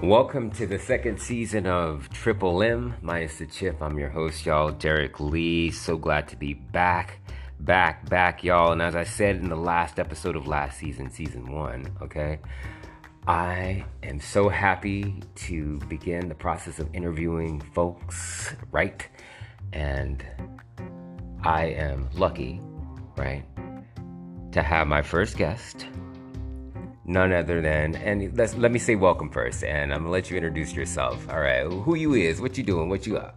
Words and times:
Welcome 0.00 0.50
to 0.52 0.66
the 0.66 0.78
second 0.78 1.20
season 1.20 1.66
of 1.66 2.08
Triple 2.08 2.62
M 2.62 2.94
minus 3.02 3.38
the 3.38 3.46
chip. 3.46 3.80
I'm 3.82 3.98
your 3.98 4.08
host, 4.08 4.46
y'all, 4.46 4.72
Derek 4.72 5.20
Lee. 5.20 5.70
So 5.70 5.98
glad 5.98 6.28
to 6.28 6.36
be 6.36 6.54
back, 6.54 7.20
back, 7.60 8.08
back, 8.08 8.42
y'all. 8.42 8.72
And 8.72 8.80
as 8.80 8.96
I 8.96 9.04
said 9.04 9.36
in 9.36 9.50
the 9.50 9.54
last 9.54 10.00
episode 10.00 10.34
of 10.34 10.48
last 10.48 10.78
season, 10.78 11.10
season 11.10 11.52
one, 11.52 11.86
okay, 12.00 12.40
I 13.28 13.84
am 14.02 14.18
so 14.18 14.48
happy 14.48 15.22
to 15.34 15.78
begin 15.88 16.28
the 16.28 16.34
process 16.34 16.78
of 16.78 16.92
interviewing 16.94 17.60
folks, 17.60 18.56
right? 18.72 19.06
And 19.74 20.24
I 21.44 21.66
am 21.66 22.08
lucky, 22.14 22.60
right, 23.16 23.44
to 24.52 24.62
have 24.62 24.88
my 24.88 25.02
first 25.02 25.36
guest 25.36 25.86
none 27.04 27.32
other 27.32 27.60
than 27.60 27.96
and 27.96 28.36
let's 28.36 28.54
let 28.56 28.70
me 28.70 28.78
say 28.78 28.94
welcome 28.94 29.28
first 29.28 29.64
and 29.64 29.92
i'm 29.92 30.00
gonna 30.00 30.10
let 30.10 30.30
you 30.30 30.36
introduce 30.36 30.72
yourself. 30.72 31.28
All 31.28 31.40
right 31.40 31.64
who 31.66 31.96
you 31.96 32.14
is 32.14 32.40
what 32.40 32.56
you 32.56 32.62
doing 32.62 32.88
what 32.88 33.06
you 33.06 33.16
are 33.16 33.32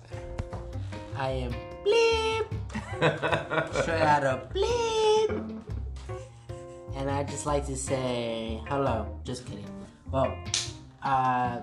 i 1.15 1.29
am 1.29 1.53
bleep. 1.83 2.45
Straight 3.81 4.01
out 4.01 4.23
of 4.23 4.53
bleep. 4.53 5.61
And 6.95 7.09
i 7.09 7.23
just 7.23 7.45
like 7.45 7.65
to 7.65 7.75
say 7.75 8.61
hello 8.67 9.19
just 9.23 9.45
kidding. 9.45 9.65
Well 10.11 10.37
uh 11.03 11.61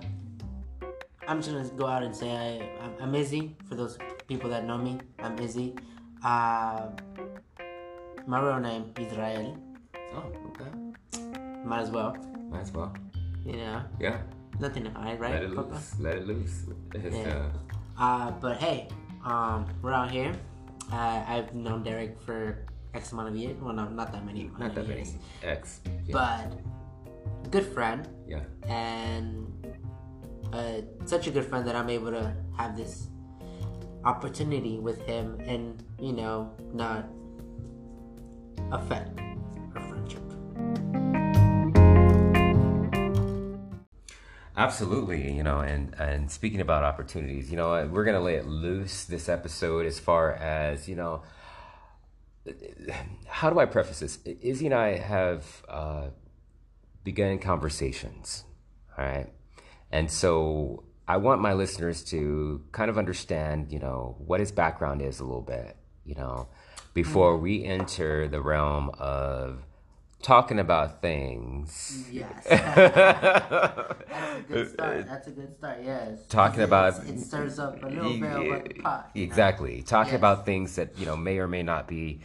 i'm 1.28 1.38
just 1.40 1.52
gonna 1.52 1.68
go 1.76 1.86
out 1.86 2.02
and 2.02 2.14
say 2.14 2.30
I, 2.30 2.84
I'm, 2.84 2.94
I'm 3.00 3.14
izzy 3.14 3.54
for 3.68 3.76
those 3.76 3.96
people 4.26 4.50
that 4.50 4.64
know 4.64 4.76
me 4.78 4.98
i'm 5.20 5.38
izzy. 5.38 5.74
Uh 6.24 6.88
my 8.26 8.40
real 8.40 8.58
name 8.58 8.92
is 8.98 9.12
israel. 9.12 9.56
Oh 10.14 10.32
okay 10.50 10.81
might 11.64 11.80
as 11.80 11.90
well. 11.90 12.16
Might 12.50 12.60
as 12.60 12.72
well. 12.72 12.94
You 13.44 13.56
know. 13.56 13.82
Yeah. 14.00 14.22
Nothing 14.60 14.84
to 14.84 14.90
hide, 14.90 15.20
right? 15.20 15.32
Let 15.32 15.42
it 15.42 15.50
loose. 15.50 15.94
Let 15.98 16.16
it 16.16 16.26
loose. 16.26 16.64
yeah. 16.94 17.48
Uh, 17.98 18.02
uh, 18.02 18.30
but 18.32 18.58
hey, 18.58 18.88
um, 19.24 19.66
we're 19.80 19.92
out 19.92 20.10
here. 20.10 20.32
Uh, 20.92 21.24
I've 21.26 21.54
known 21.54 21.82
Derek 21.82 22.20
for 22.20 22.66
X 22.94 23.12
amount 23.12 23.28
of 23.28 23.36
years. 23.36 23.56
Well, 23.60 23.72
no, 23.72 23.88
not 23.88 24.12
that 24.12 24.24
many. 24.24 24.50
Not 24.58 24.74
that 24.74 24.86
years. 24.86 25.14
many. 25.42 25.54
X. 25.54 25.80
Yeah. 26.06 26.12
But 26.12 27.50
good 27.50 27.66
friend. 27.66 28.08
Yeah. 28.26 28.42
And 28.68 29.66
uh, 30.52 30.82
such 31.06 31.26
a 31.26 31.30
good 31.30 31.44
friend 31.44 31.66
that 31.66 31.74
I'm 31.74 31.88
able 31.88 32.10
to 32.10 32.34
have 32.56 32.76
this 32.76 33.08
opportunity 34.04 34.78
with 34.78 35.00
him, 35.06 35.38
and 35.46 35.82
you 35.98 36.12
know, 36.12 36.52
not 36.74 37.08
affect 38.70 39.18
Absolutely, 44.56 45.32
you 45.32 45.42
know, 45.42 45.60
and 45.60 45.94
and 45.98 46.30
speaking 46.30 46.60
about 46.60 46.84
opportunities, 46.84 47.50
you 47.50 47.56
know, 47.56 47.88
we're 47.90 48.04
gonna 48.04 48.20
lay 48.20 48.34
it 48.34 48.46
loose 48.46 49.04
this 49.04 49.28
episode 49.28 49.86
as 49.86 49.98
far 49.98 50.32
as 50.32 50.88
you 50.88 50.96
know. 50.96 51.22
How 53.26 53.48
do 53.48 53.58
I 53.58 53.64
preface 53.64 54.00
this? 54.00 54.18
Izzy 54.24 54.66
and 54.66 54.74
I 54.74 54.98
have 54.98 55.64
uh, 55.68 56.08
begun 57.02 57.38
conversations, 57.38 58.44
all 58.98 59.04
right, 59.04 59.32
and 59.90 60.10
so 60.10 60.84
I 61.08 61.16
want 61.16 61.40
my 61.40 61.54
listeners 61.54 62.04
to 62.04 62.62
kind 62.72 62.90
of 62.90 62.98
understand, 62.98 63.72
you 63.72 63.78
know, 63.78 64.16
what 64.18 64.40
his 64.40 64.52
background 64.52 65.02
is 65.02 65.18
a 65.18 65.24
little 65.24 65.42
bit, 65.42 65.76
you 66.04 66.14
know, 66.14 66.48
before 66.94 67.34
mm-hmm. 67.34 67.42
we 67.42 67.64
enter 67.64 68.28
the 68.28 68.40
realm 68.40 68.90
of 68.98 69.64
talking 70.22 70.58
about 70.58 71.02
things. 71.02 72.08
Yes. 72.10 72.44
That's 72.48 72.70
a 72.70 74.44
good 74.48 74.70
start. 74.70 75.06
That's 75.06 75.26
a 75.26 75.30
good 75.30 75.54
start. 75.54 75.78
Yes. 75.84 76.26
Talking 76.28 76.62
about 76.62 77.06
it 77.06 77.20
stirs 77.20 77.58
up 77.58 77.82
a 77.82 77.86
little 77.86 78.18
bit 78.18 78.30
of 78.30 78.64
the 78.64 78.78
eh, 78.78 78.82
pot. 78.82 79.10
Exactly. 79.14 79.76
Know? 79.78 79.82
Talking 79.82 80.12
yes. 80.12 80.20
about 80.20 80.46
things 80.46 80.76
that 80.76 80.98
you 80.98 81.06
know 81.06 81.16
may 81.16 81.38
or 81.38 81.48
may 81.48 81.62
not 81.62 81.88
be 81.88 82.20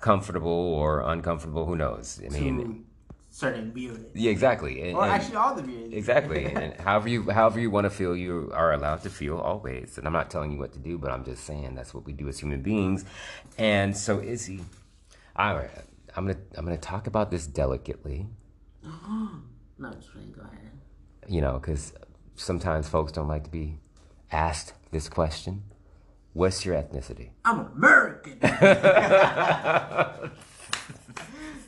comfortable 0.00 0.50
or 0.50 1.02
uncomfortable. 1.02 1.66
Who 1.66 1.76
knows? 1.76 2.20
I 2.24 2.30
mean. 2.30 2.86
certain 3.30 3.72
viewers. 3.72 4.00
Yeah, 4.14 4.30
exactly. 4.30 4.80
And, 4.80 4.96
or 4.96 5.04
actually, 5.04 5.36
all 5.36 5.54
the 5.54 5.62
viewers. 5.62 5.92
Exactly, 5.92 6.44
and 6.54 6.74
however 6.80 7.08
you 7.08 7.30
however 7.30 7.60
you 7.60 7.70
want 7.70 7.84
to 7.84 7.90
feel, 7.90 8.16
you 8.16 8.50
are 8.54 8.72
allowed 8.72 9.02
to 9.02 9.10
feel 9.10 9.38
always. 9.38 9.98
And 9.98 10.06
I'm 10.06 10.12
not 10.14 10.30
telling 10.30 10.52
you 10.52 10.58
what 10.58 10.72
to 10.72 10.78
do, 10.78 10.98
but 10.98 11.10
I'm 11.12 11.24
just 11.24 11.44
saying 11.44 11.74
that's 11.74 11.92
what 11.92 12.06
we 12.06 12.14
do 12.14 12.28
as 12.28 12.38
human 12.38 12.62
beings. 12.62 13.04
And 13.58 13.96
so, 13.96 14.20
Izzy, 14.20 14.60
right 15.36 15.70
I'm 16.16 16.26
gonna 16.26 16.38
I'm 16.56 16.64
gonna 16.64 16.78
talk 16.78 17.06
about 17.06 17.30
this 17.30 17.46
delicately. 17.46 18.26
no, 18.82 19.92
just 19.92 20.12
kidding. 20.12 20.32
Go 20.32 20.42
ahead. 20.42 20.70
You 21.28 21.40
know, 21.40 21.58
because 21.58 21.92
sometimes 22.36 22.88
folks 22.88 23.12
don't 23.12 23.28
like 23.28 23.44
to 23.44 23.50
be 23.50 23.78
asked 24.30 24.74
this 24.90 25.08
question. 25.08 25.62
What's 26.32 26.64
your 26.64 26.74
ethnicity? 26.74 27.30
I'm 27.44 27.60
American. 27.76 28.38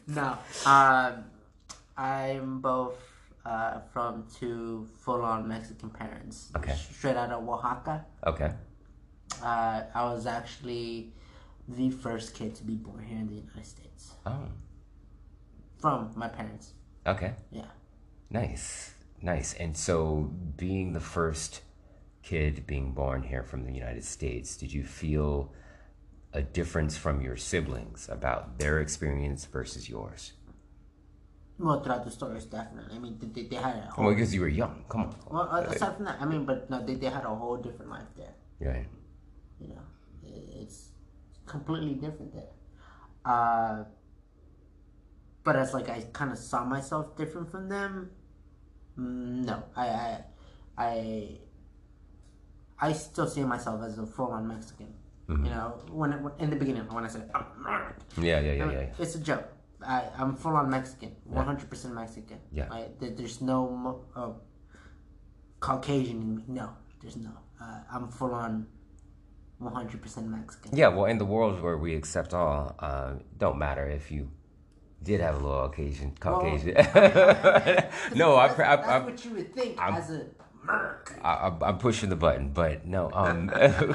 no, 0.08 0.38
um, 0.64 1.24
I'm 1.96 2.60
both 2.60 2.96
uh, 3.44 3.80
from 3.92 4.26
two 4.38 4.88
full-on 5.02 5.46
Mexican 5.46 5.90
parents. 5.90 6.50
Okay. 6.56 6.74
Straight 6.74 7.16
out 7.16 7.30
of 7.30 7.48
Oaxaca. 7.48 8.04
Okay. 8.26 8.50
Uh, 9.40 9.82
I 9.94 10.04
was 10.04 10.26
actually 10.26 11.12
the 11.68 11.90
first 11.90 12.34
kid 12.34 12.54
to 12.56 12.64
be 12.64 12.74
born 12.74 13.04
here 13.04 13.18
in 13.18 13.28
the 13.28 13.34
United 13.34 13.66
States. 13.66 14.12
Oh. 14.24 14.48
From 15.78 16.12
my 16.16 16.28
parents. 16.28 16.72
Okay. 17.06 17.34
Yeah. 17.50 17.66
Nice. 18.30 18.94
Nice. 19.22 19.54
And 19.54 19.76
so, 19.76 20.30
being 20.56 20.92
the 20.92 21.00
first 21.00 21.62
kid 22.22 22.66
being 22.66 22.92
born 22.92 23.22
here 23.22 23.42
from 23.42 23.64
the 23.64 23.72
United 23.72 24.04
States, 24.04 24.56
did 24.56 24.72
you 24.72 24.84
feel 24.84 25.52
a 26.32 26.42
difference 26.42 26.96
from 26.96 27.20
your 27.20 27.36
siblings 27.36 28.08
about 28.10 28.58
their 28.58 28.80
experience 28.80 29.44
versus 29.44 29.88
yours? 29.88 30.32
Well, 31.58 31.82
throughout 31.82 32.04
the 32.04 32.10
stories, 32.10 32.44
definitely. 32.44 32.94
I 32.94 32.98
mean, 32.98 33.16
they, 33.18 33.44
they 33.44 33.56
had 33.56 33.76
a 33.76 33.80
whole... 33.90 34.04
Well, 34.06 34.14
because 34.14 34.34
you 34.34 34.42
were 34.42 34.48
young. 34.48 34.84
Come 34.90 35.02
on. 35.02 35.16
Well, 35.30 35.48
uh, 35.50 35.60
aside 35.62 35.96
from 35.96 36.04
that, 36.04 36.18
I 36.20 36.26
mean, 36.26 36.44
but 36.44 36.68
no, 36.68 36.84
they, 36.84 36.94
they 36.94 37.06
had 37.06 37.24
a 37.24 37.34
whole 37.34 37.56
different 37.56 37.90
life 37.90 38.08
there. 38.16 38.34
Yeah. 38.60 38.82
You 39.58 39.68
know, 39.68 39.80
it's 40.60 40.90
completely 41.46 41.94
different 41.94 42.34
there. 42.34 42.52
Uh, 43.24 43.84
but 45.44 45.56
as 45.56 45.72
like 45.72 45.88
I 45.88 46.02
kind 46.12 46.32
of 46.32 46.38
saw 46.38 46.64
myself 46.64 47.16
different 47.16 47.50
from 47.50 47.68
them. 47.68 48.10
Mm, 48.98 49.44
no, 49.44 49.62
I, 49.76 49.86
I, 49.88 50.24
I, 50.76 51.28
I 52.80 52.92
still 52.92 53.28
see 53.28 53.44
myself 53.44 53.82
as 53.84 53.98
a 53.98 54.06
full-on 54.06 54.48
Mexican. 54.48 54.92
Mm-hmm. 55.28 55.44
You 55.44 55.50
know, 55.50 55.82
when, 55.90 56.22
when, 56.22 56.32
in 56.38 56.50
the 56.50 56.56
beginning 56.56 56.82
when 56.92 57.04
I 57.04 57.08
said 57.08 57.30
I'm 57.34 57.44
American, 57.58 58.02
yeah, 58.18 58.40
yeah, 58.40 58.52
yeah, 58.52 58.62
I 58.62 58.66
mean, 58.66 58.76
yeah, 58.76 58.94
it's 58.98 59.14
a 59.14 59.20
joke. 59.20 59.48
I, 59.86 60.04
I'm 60.18 60.36
full-on 60.36 60.70
Mexican, 60.70 61.14
100 61.24 61.70
percent 61.70 61.94
Mexican. 61.94 62.38
Yeah, 62.52 62.68
I, 62.70 62.86
there's 62.98 63.40
no 63.40 64.04
uh, 64.14 64.30
Caucasian 65.60 66.22
in 66.22 66.36
me. 66.36 66.42
No, 66.48 66.70
there's 67.00 67.16
no. 67.16 67.30
Uh, 67.60 67.80
I'm 67.92 68.08
full-on 68.08 68.66
100% 69.62 70.28
Mexican. 70.28 70.76
Yeah, 70.76 70.88
well, 70.88 71.06
in 71.06 71.18
the 71.18 71.24
world 71.24 71.62
where 71.62 71.78
we 71.78 71.94
accept 71.94 72.34
all, 72.34 72.74
uh, 72.78 73.14
don't 73.38 73.58
matter 73.58 73.88
if 73.88 74.10
you 74.10 74.30
did 75.02 75.20
have 75.20 75.36
a 75.36 75.38
little 75.38 75.64
occasion, 75.64 76.14
Caucasian. 76.18 76.74
Well, 76.74 77.90
no, 78.14 78.34
I, 78.34 78.46
I, 78.46 78.48
that's 78.48 78.88
I, 78.88 78.98
what 78.98 79.24
you 79.24 79.30
would 79.32 79.54
think 79.54 79.80
I'm, 79.80 79.94
as 79.94 80.10
a 80.10 80.26
Merc. 80.66 81.18
I, 81.22 81.52
am 81.62 81.78
pushing 81.78 82.08
the 82.08 82.16
button, 82.16 82.50
but 82.50 82.86
no. 82.86 83.10
Um, 83.12 83.50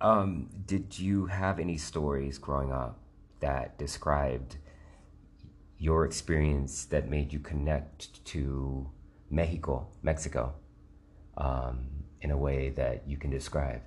um, 0.00 0.48
did 0.66 0.98
you 0.98 1.26
have 1.26 1.58
any 1.58 1.76
stories 1.76 2.38
growing 2.38 2.72
up 2.72 2.98
that 3.40 3.78
described 3.78 4.56
your 5.78 6.04
experience 6.04 6.84
that 6.86 7.10
made 7.10 7.32
you 7.32 7.40
connect 7.40 8.24
to 8.26 8.88
Mexico, 9.28 9.88
Mexico? 10.02 10.54
Um, 11.36 12.01
in 12.22 12.30
a 12.30 12.36
way 12.36 12.70
that 12.70 13.02
you 13.06 13.16
can 13.16 13.30
describe? 13.30 13.82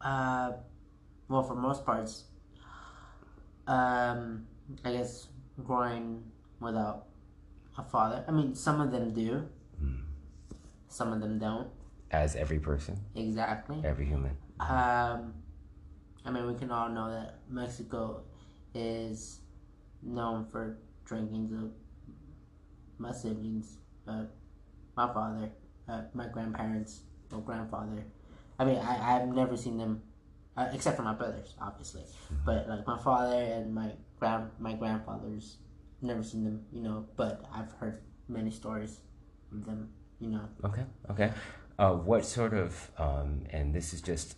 Uh, 0.00 0.52
well, 1.28 1.42
for 1.42 1.54
most 1.54 1.86
parts, 1.86 2.24
um, 3.66 4.46
I 4.84 4.92
guess 4.92 5.28
growing 5.64 6.22
without 6.60 7.06
a 7.78 7.84
father. 7.84 8.24
I 8.28 8.30
mean, 8.32 8.54
some 8.54 8.80
of 8.80 8.90
them 8.90 9.14
do. 9.14 9.48
Mm. 9.82 10.02
Some 10.88 11.12
of 11.12 11.20
them 11.20 11.38
don't. 11.38 11.68
As 12.10 12.36
every 12.36 12.58
person. 12.58 13.00
Exactly. 13.14 13.80
Every 13.84 14.04
human. 14.04 14.36
Um, 14.60 15.34
I 16.24 16.30
mean, 16.30 16.46
we 16.46 16.54
can 16.54 16.70
all 16.70 16.88
know 16.88 17.10
that 17.10 17.38
Mexico 17.48 18.22
is 18.74 19.40
known 20.02 20.46
for 20.50 20.78
drinking 21.04 21.48
the 21.48 21.70
my 22.98 23.12
siblings, 23.12 23.78
but 24.06 24.30
my 24.96 25.12
father, 25.12 25.50
uh, 25.88 26.02
my 26.14 26.28
grandparents, 26.28 27.00
or 27.32 27.40
grandfather. 27.40 28.04
I 28.58 28.64
mean, 28.64 28.78
I, 28.78 29.16
I've 29.16 29.28
never 29.28 29.56
seen 29.56 29.78
them, 29.78 30.02
uh, 30.56 30.68
except 30.72 30.96
for 30.96 31.02
my 31.02 31.14
brothers, 31.14 31.54
obviously. 31.60 32.02
But 32.44 32.68
like 32.68 32.86
my 32.86 32.98
father 32.98 33.36
and 33.36 33.74
my 33.74 33.92
grand 34.18 34.50
my 34.58 34.74
grandfathers 34.74 35.56
never 36.00 36.22
seen 36.22 36.44
them, 36.44 36.64
you 36.72 36.82
know, 36.82 37.06
but 37.16 37.44
I've 37.52 37.72
heard 37.72 38.02
many 38.28 38.50
stories 38.50 39.00
of 39.52 39.64
them, 39.64 39.90
you 40.20 40.28
know. 40.28 40.48
Okay, 40.64 40.84
okay. 41.10 41.32
Uh, 41.78 41.92
what 41.92 42.24
sort 42.24 42.54
of, 42.54 42.90
um, 42.98 43.44
and 43.50 43.74
this 43.74 43.92
is 43.92 44.00
just 44.00 44.36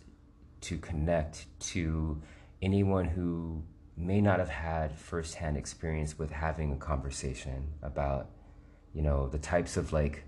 to 0.61 0.77
connect 0.77 1.45
to 1.59 2.19
anyone 2.61 3.05
who 3.05 3.63
may 3.95 4.21
not 4.21 4.39
have 4.39 4.49
had 4.49 4.91
firsthand 4.97 5.57
experience 5.57 6.17
with 6.17 6.31
having 6.31 6.71
a 6.71 6.77
conversation 6.77 7.73
about, 7.83 8.29
you 8.93 9.01
know, 9.01 9.27
the 9.27 9.37
types 9.37 9.77
of 9.77 9.93
like, 9.93 10.23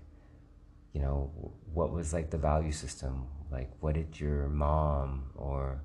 you 0.92 1.00
know, 1.00 1.30
what 1.72 1.92
was 1.92 2.12
like 2.12 2.30
the 2.30 2.38
value 2.38 2.72
system? 2.72 3.26
Like, 3.50 3.70
what 3.80 3.94
did 3.94 4.18
your 4.20 4.48
mom 4.48 5.30
or 5.34 5.82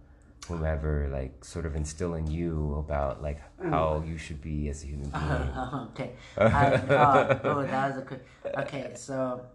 whomever 0.47 1.09
like 1.11 1.43
sort 1.43 1.65
of 1.65 1.75
instill 1.75 2.13
in 2.13 2.27
you 2.27 2.75
about 2.77 3.21
like 3.23 3.41
how 3.71 4.03
you 4.05 4.17
should 4.17 4.41
be 4.41 4.69
as 4.69 4.83
a 4.83 4.87
human 4.87 5.09
being? 5.11 5.49
Okay. 5.89 6.11
I, 6.37 6.65
uh, 6.75 7.39
oh, 7.43 7.63
that 7.63 7.95
was 7.95 8.03
a. 8.03 8.61
Okay, 8.61 8.91
so 8.95 9.45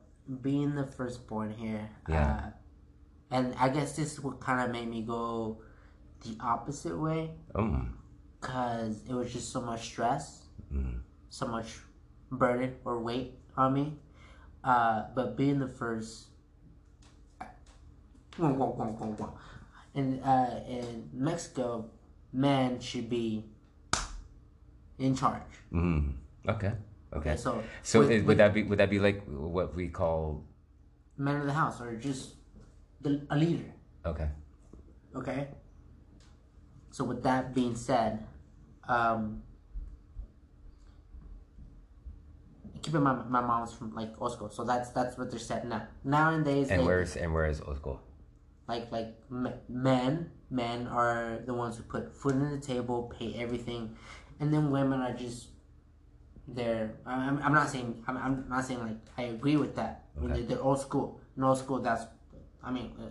being 0.43 0.75
the 0.75 0.87
firstborn 0.87 1.53
here, 1.53 1.89
Yeah. 2.09 2.31
uh, 2.33 2.51
and 3.31 3.55
I 3.59 3.69
guess 3.69 3.97
this 3.97 4.15
is 4.15 4.21
what 4.21 4.41
kind 4.41 4.61
of 4.61 4.71
made 4.71 4.89
me 4.89 5.03
go 5.03 5.63
the 6.25 6.37
opposite 6.41 6.97
way, 6.99 7.31
Um, 7.55 7.97
cause 8.41 9.03
it 9.09 9.15
was 9.15 9.33
just 9.33 9.51
so 9.53 9.61
much 9.61 9.83
stress, 9.87 10.45
mm, 10.73 11.01
so 11.31 11.47
much 11.47 11.79
burden 12.31 12.75
or 12.85 13.01
weight 13.01 13.39
on 13.57 13.73
me. 13.75 13.99
Uh, 14.63 15.05
but 15.15 15.37
being 15.37 15.59
the 15.59 15.69
first, 15.69 16.29
in 19.95 20.21
uh, 20.23 20.65
in 20.69 21.09
Mexico, 21.13 21.91
man 22.33 22.79
should 22.81 23.09
be 23.11 23.45
in 24.99 25.15
charge. 25.17 25.43
mm, 25.73 26.13
okay, 26.49 26.73
okay. 27.13 27.37
So 27.37 27.63
So 27.83 28.01
with- 28.01 28.11
it- 28.11 28.15
with- 28.21 28.27
would 28.27 28.39
that 28.39 28.55
be 28.55 28.63
would 28.65 28.79
that 28.79 28.91
be 28.91 28.99
like 28.99 29.25
what 29.27 29.75
we 29.75 29.89
call 29.89 30.45
man 31.17 31.41
of 31.41 31.47
the 31.47 31.53
house 31.57 31.81
or 31.81 31.97
just 31.97 32.37
the, 33.01 33.25
a 33.31 33.37
leader. 33.37 33.73
okay? 34.05 34.29
Okay. 35.17 35.49
So 36.91 37.05
with 37.05 37.23
that 37.23 37.55
being 37.55 37.75
said, 37.75 38.25
um, 38.89 39.43
keep 42.83 42.95
in 42.95 43.03
mind 43.03 43.29
my 43.31 43.41
mom's 43.41 43.73
from 43.73 43.95
like 43.95 44.17
Osco, 44.19 44.53
so 44.53 44.65
that's 44.65 44.91
that's 44.91 45.17
what 45.19 45.31
they're 45.31 45.39
set 45.39 45.67
now. 45.67 45.87
Nowadays, 46.05 46.71
And 46.71 46.81
they- 46.81 46.85
where's 46.87 47.17
and 47.17 47.33
where 47.35 47.47
is 47.47 47.61
Osco? 47.61 47.99
like 48.69 48.91
like 48.93 49.17
men 49.69 50.31
men 50.51 50.87
are 50.87 51.41
the 51.45 51.53
ones 51.55 51.77
who 51.77 51.83
put 51.85 52.15
food 52.15 52.35
on 52.35 52.51
the 52.53 52.61
table, 52.65 53.13
pay 53.19 53.35
everything, 53.35 53.97
and 54.39 54.53
then 54.53 54.71
women 54.71 55.01
are 55.01 55.13
just 55.13 55.49
there. 56.49 56.95
I'm, 57.07 57.39
I'm 57.43 57.53
not 57.55 57.69
saying 57.69 58.03
I'm, 58.07 58.17
I'm 58.17 58.45
not 58.49 58.65
saying 58.65 58.81
like 58.81 58.99
I 59.19 59.23
agree 59.35 59.57
with 59.57 59.75
that. 59.77 60.05
I 60.17 60.21
mean, 60.21 60.31
they're, 60.35 60.43
they're 60.43 60.63
old 60.63 60.81
school. 60.81 61.21
In 61.37 61.45
old 61.45 61.59
school, 61.59 61.81
that's 61.81 62.05
I 62.63 62.71
mean, 62.71 62.93
uh, 63.01 63.05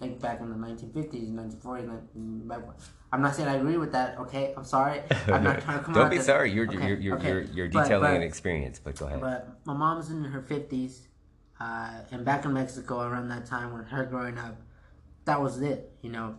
like 0.00 0.20
back 0.20 0.40
in 0.40 0.48
the 0.50 0.56
1950s, 0.56 1.30
1940s. 1.32 1.88
like, 1.88 2.48
back 2.48 2.66
when- 2.66 2.76
I'm 3.14 3.22
not 3.22 3.36
saying 3.36 3.48
I 3.48 3.54
agree 3.54 3.76
with 3.76 3.92
that. 3.92 4.18
Okay, 4.18 4.52
I'm 4.56 4.64
sorry. 4.64 5.00
I'm 5.28 5.44
not 5.44 5.60
trying 5.60 5.78
to 5.78 5.84
come 5.84 5.94
Don't 5.94 6.06
out 6.06 6.10
be 6.10 6.18
sorry. 6.18 6.50
You're 6.50 6.66
Okay, 6.66 6.88
you're 6.88 6.98
you're, 6.98 7.16
okay. 7.18 7.28
you're 7.28 7.42
you're 7.42 7.68
But- 7.68 7.84
detailing 7.84 8.10
but- 8.10 8.16
an 8.16 8.22
experience, 8.22 8.80
but 8.82 8.96
go 8.96 9.06
ahead. 9.06 9.20
but 9.20 9.60
my 9.64 9.72
mom's 9.72 10.10
in 10.10 10.24
her 10.24 10.42
fifties, 10.42 11.06
uh, 11.60 11.90
and 12.10 12.24
back 12.24 12.44
in 12.44 12.52
Mexico 12.52 13.02
around 13.02 13.28
that 13.28 13.46
time 13.46 13.72
when 13.72 13.84
her 13.84 14.04
growing 14.04 14.36
up, 14.36 14.56
that 15.26 15.40
was 15.40 15.62
it. 15.62 15.96
You 16.02 16.10
know, 16.10 16.34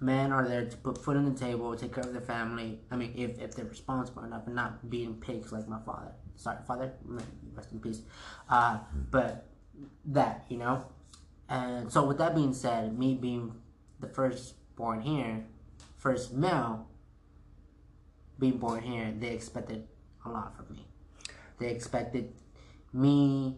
men 0.00 0.32
are 0.32 0.44
there 0.48 0.64
to 0.64 0.76
put 0.78 0.98
food 0.98 1.16
on 1.16 1.24
the 1.32 1.38
table, 1.38 1.74
take 1.76 1.94
care 1.94 2.02
of 2.02 2.12
their 2.12 2.20
family. 2.20 2.80
I 2.90 2.96
mean, 2.96 3.12
if, 3.16 3.38
if 3.38 3.54
they're 3.54 3.64
responsible 3.64 4.24
enough 4.24 4.44
and 4.46 4.56
not 4.56 4.90
being 4.90 5.14
pigs 5.20 5.52
like 5.52 5.68
my 5.68 5.78
father. 5.86 6.10
Sorry, 6.34 6.58
father, 6.66 6.92
rest 7.54 7.70
in 7.70 7.78
peace. 7.78 8.02
Uh, 8.50 8.78
but 9.12 9.46
that 10.06 10.46
you 10.48 10.58
know, 10.58 10.84
and 11.48 11.92
so 11.92 12.04
with 12.04 12.18
that 12.18 12.34
being 12.34 12.52
said, 12.54 12.98
me 12.98 13.14
being 13.14 13.54
the 14.00 14.08
first 14.08 14.54
born 14.74 15.00
here, 15.00 15.44
first 15.98 16.32
male, 16.32 16.86
being 18.38 18.58
born 18.58 18.82
here, 18.82 19.12
they 19.18 19.28
expected 19.28 19.86
a 20.24 20.28
lot 20.28 20.56
from 20.56 20.74
me. 20.74 20.86
They 21.58 21.70
expected 21.70 22.32
me. 22.92 23.56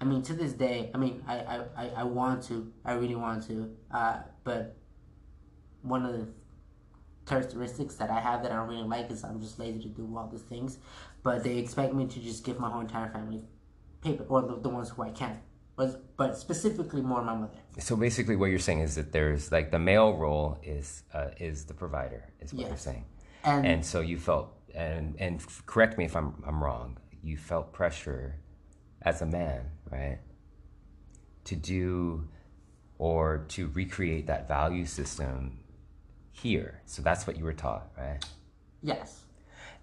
I 0.00 0.04
mean, 0.04 0.22
to 0.22 0.32
this 0.32 0.52
day, 0.52 0.90
I 0.94 0.98
mean, 0.98 1.22
I, 1.26 1.64
I, 1.76 1.88
I, 1.96 2.04
want 2.04 2.44
to. 2.44 2.72
I 2.84 2.92
really 2.92 3.16
want 3.16 3.46
to. 3.48 3.70
Uh, 3.90 4.20
but 4.44 4.76
one 5.82 6.06
of 6.06 6.12
the 6.12 6.28
characteristics 7.26 7.96
that 7.96 8.08
I 8.08 8.20
have 8.20 8.42
that 8.42 8.52
I 8.52 8.56
don't 8.56 8.68
really 8.68 8.82
like 8.82 9.10
is 9.10 9.24
I'm 9.24 9.40
just 9.40 9.58
lazy 9.58 9.80
to 9.80 9.88
do 9.88 10.14
all 10.16 10.28
these 10.28 10.42
things. 10.42 10.78
But 11.22 11.44
they 11.44 11.58
expect 11.58 11.92
me 11.92 12.06
to 12.06 12.20
just 12.20 12.44
give 12.44 12.58
my 12.58 12.70
whole 12.70 12.80
entire 12.80 13.10
family 13.10 13.42
paper, 14.00 14.24
or 14.28 14.42
the, 14.42 14.56
the 14.60 14.68
ones 14.68 14.90
who 14.90 15.02
I 15.02 15.10
can. 15.10 15.40
But, 15.80 16.16
but 16.18 16.36
specifically 16.36 17.00
more 17.00 17.22
my 17.22 17.34
mother. 17.34 17.56
so 17.78 17.96
basically, 17.96 18.36
what 18.36 18.50
you're 18.50 18.58
saying 18.58 18.80
is 18.80 18.96
that 18.96 19.12
there's 19.12 19.50
like 19.50 19.70
the 19.70 19.78
male 19.78 20.12
role 20.14 20.58
is 20.62 21.04
uh, 21.14 21.28
is 21.38 21.64
the 21.64 21.72
provider, 21.72 22.22
is 22.38 22.52
what 22.52 22.66
you're 22.66 22.76
saying, 22.76 23.06
And, 23.44 23.64
and 23.64 23.86
so 23.86 24.02
you 24.02 24.18
felt 24.18 24.52
and 24.74 25.16
and 25.18 25.42
correct 25.64 25.96
me 25.96 26.04
if 26.04 26.14
I'm 26.14 26.34
I'm 26.46 26.62
wrong. 26.62 26.98
You 27.22 27.38
felt 27.38 27.72
pressure 27.72 28.34
as 29.00 29.22
a 29.22 29.26
man, 29.26 29.62
right, 29.90 30.18
to 31.44 31.56
do 31.56 32.28
or 32.98 33.46
to 33.48 33.68
recreate 33.68 34.26
that 34.26 34.48
value 34.48 34.84
system 34.84 35.60
here. 36.32 36.82
So 36.84 37.00
that's 37.00 37.26
what 37.26 37.38
you 37.38 37.44
were 37.44 37.54
taught, 37.54 37.88
right? 37.96 38.22
yes. 38.82 39.22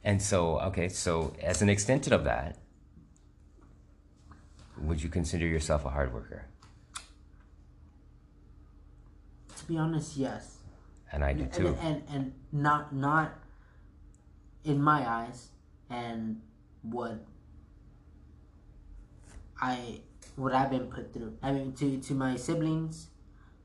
And 0.04 0.22
so, 0.22 0.60
okay, 0.60 0.90
so 0.90 1.34
as 1.42 1.64
an 1.64 1.70
extension 1.70 2.14
of 2.14 2.24
that, 2.26 2.58
would 4.82 5.02
you 5.02 5.10
consider 5.10 5.46
yourself 5.46 5.86
a 5.86 5.90
hard 5.90 6.14
worker? 6.14 6.46
To 9.58 9.66
be 9.66 9.78
honest, 9.78 10.18
yes. 10.18 10.58
And 11.12 11.24
I 11.24 11.34
do 11.34 11.44
and, 11.44 11.54
too. 11.54 11.78
and 11.82 12.04
and 12.10 12.34
not 12.52 12.94
not 12.94 13.34
in 14.64 14.82
my 14.82 15.08
eyes 15.10 15.50
and 15.90 16.42
what 16.82 17.20
I 19.62 20.02
what 20.36 20.54
I've 20.54 20.70
been 20.70 20.88
put 20.88 21.14
through. 21.14 21.38
I 21.42 21.52
mean 21.52 21.74
to 21.74 22.00
to 22.00 22.14
my 22.14 22.36
siblings, 22.36 23.08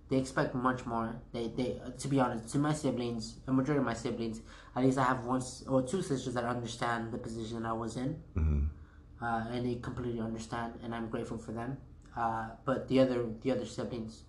they 0.09 0.17
expect 0.19 0.55
much 0.55 0.87
more. 0.87 1.17
They 1.33 1.49
they 1.49 1.81
to 1.99 2.09
be 2.09 2.21
honest, 2.21 2.49
to 2.53 2.59
my 2.59 2.73
siblings, 2.73 3.37
a 3.47 3.53
majority 3.53 3.81
of 3.81 3.85
my 3.85 3.95
siblings, 3.95 4.41
at 4.77 4.85
least 4.85 4.99
I 4.99 5.05
have 5.05 5.25
one 5.25 5.43
or 5.69 5.83
two 5.83 6.01
sisters 6.01 6.35
that 6.35 6.45
understand 6.45 7.13
the 7.13 7.19
position 7.19 7.67
I 7.67 7.73
was 7.73 7.97
in. 7.97 8.23
Mhm. 8.37 8.69
Uh, 9.23 9.45
and 9.53 9.65
they 9.65 9.77
completely 9.77 10.21
understand, 10.21 10.73
and 10.83 10.95
I'm 10.95 11.09
grateful 11.09 11.39
for 11.39 11.53
them. 11.53 11.77
Uh, 12.17 12.49
but 12.65 12.89
the 12.89 12.99
other, 13.01 13.25
the 13.43 13.53
other 13.53 13.65
siblings, 13.65 14.25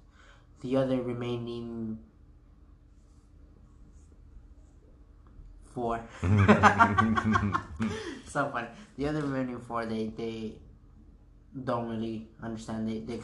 the 0.62 0.78
other 0.78 1.02
remaining 1.02 1.98
four. 5.74 6.00
so 8.28 8.50
funny. 8.52 8.68
The 8.98 9.08
other 9.08 9.22
remaining 9.22 9.60
four, 9.60 9.86
they 9.86 10.08
they 10.16 10.54
don't 11.64 11.90
really 11.90 12.28
understand. 12.42 12.88
They 12.88 13.00
they 13.00 13.20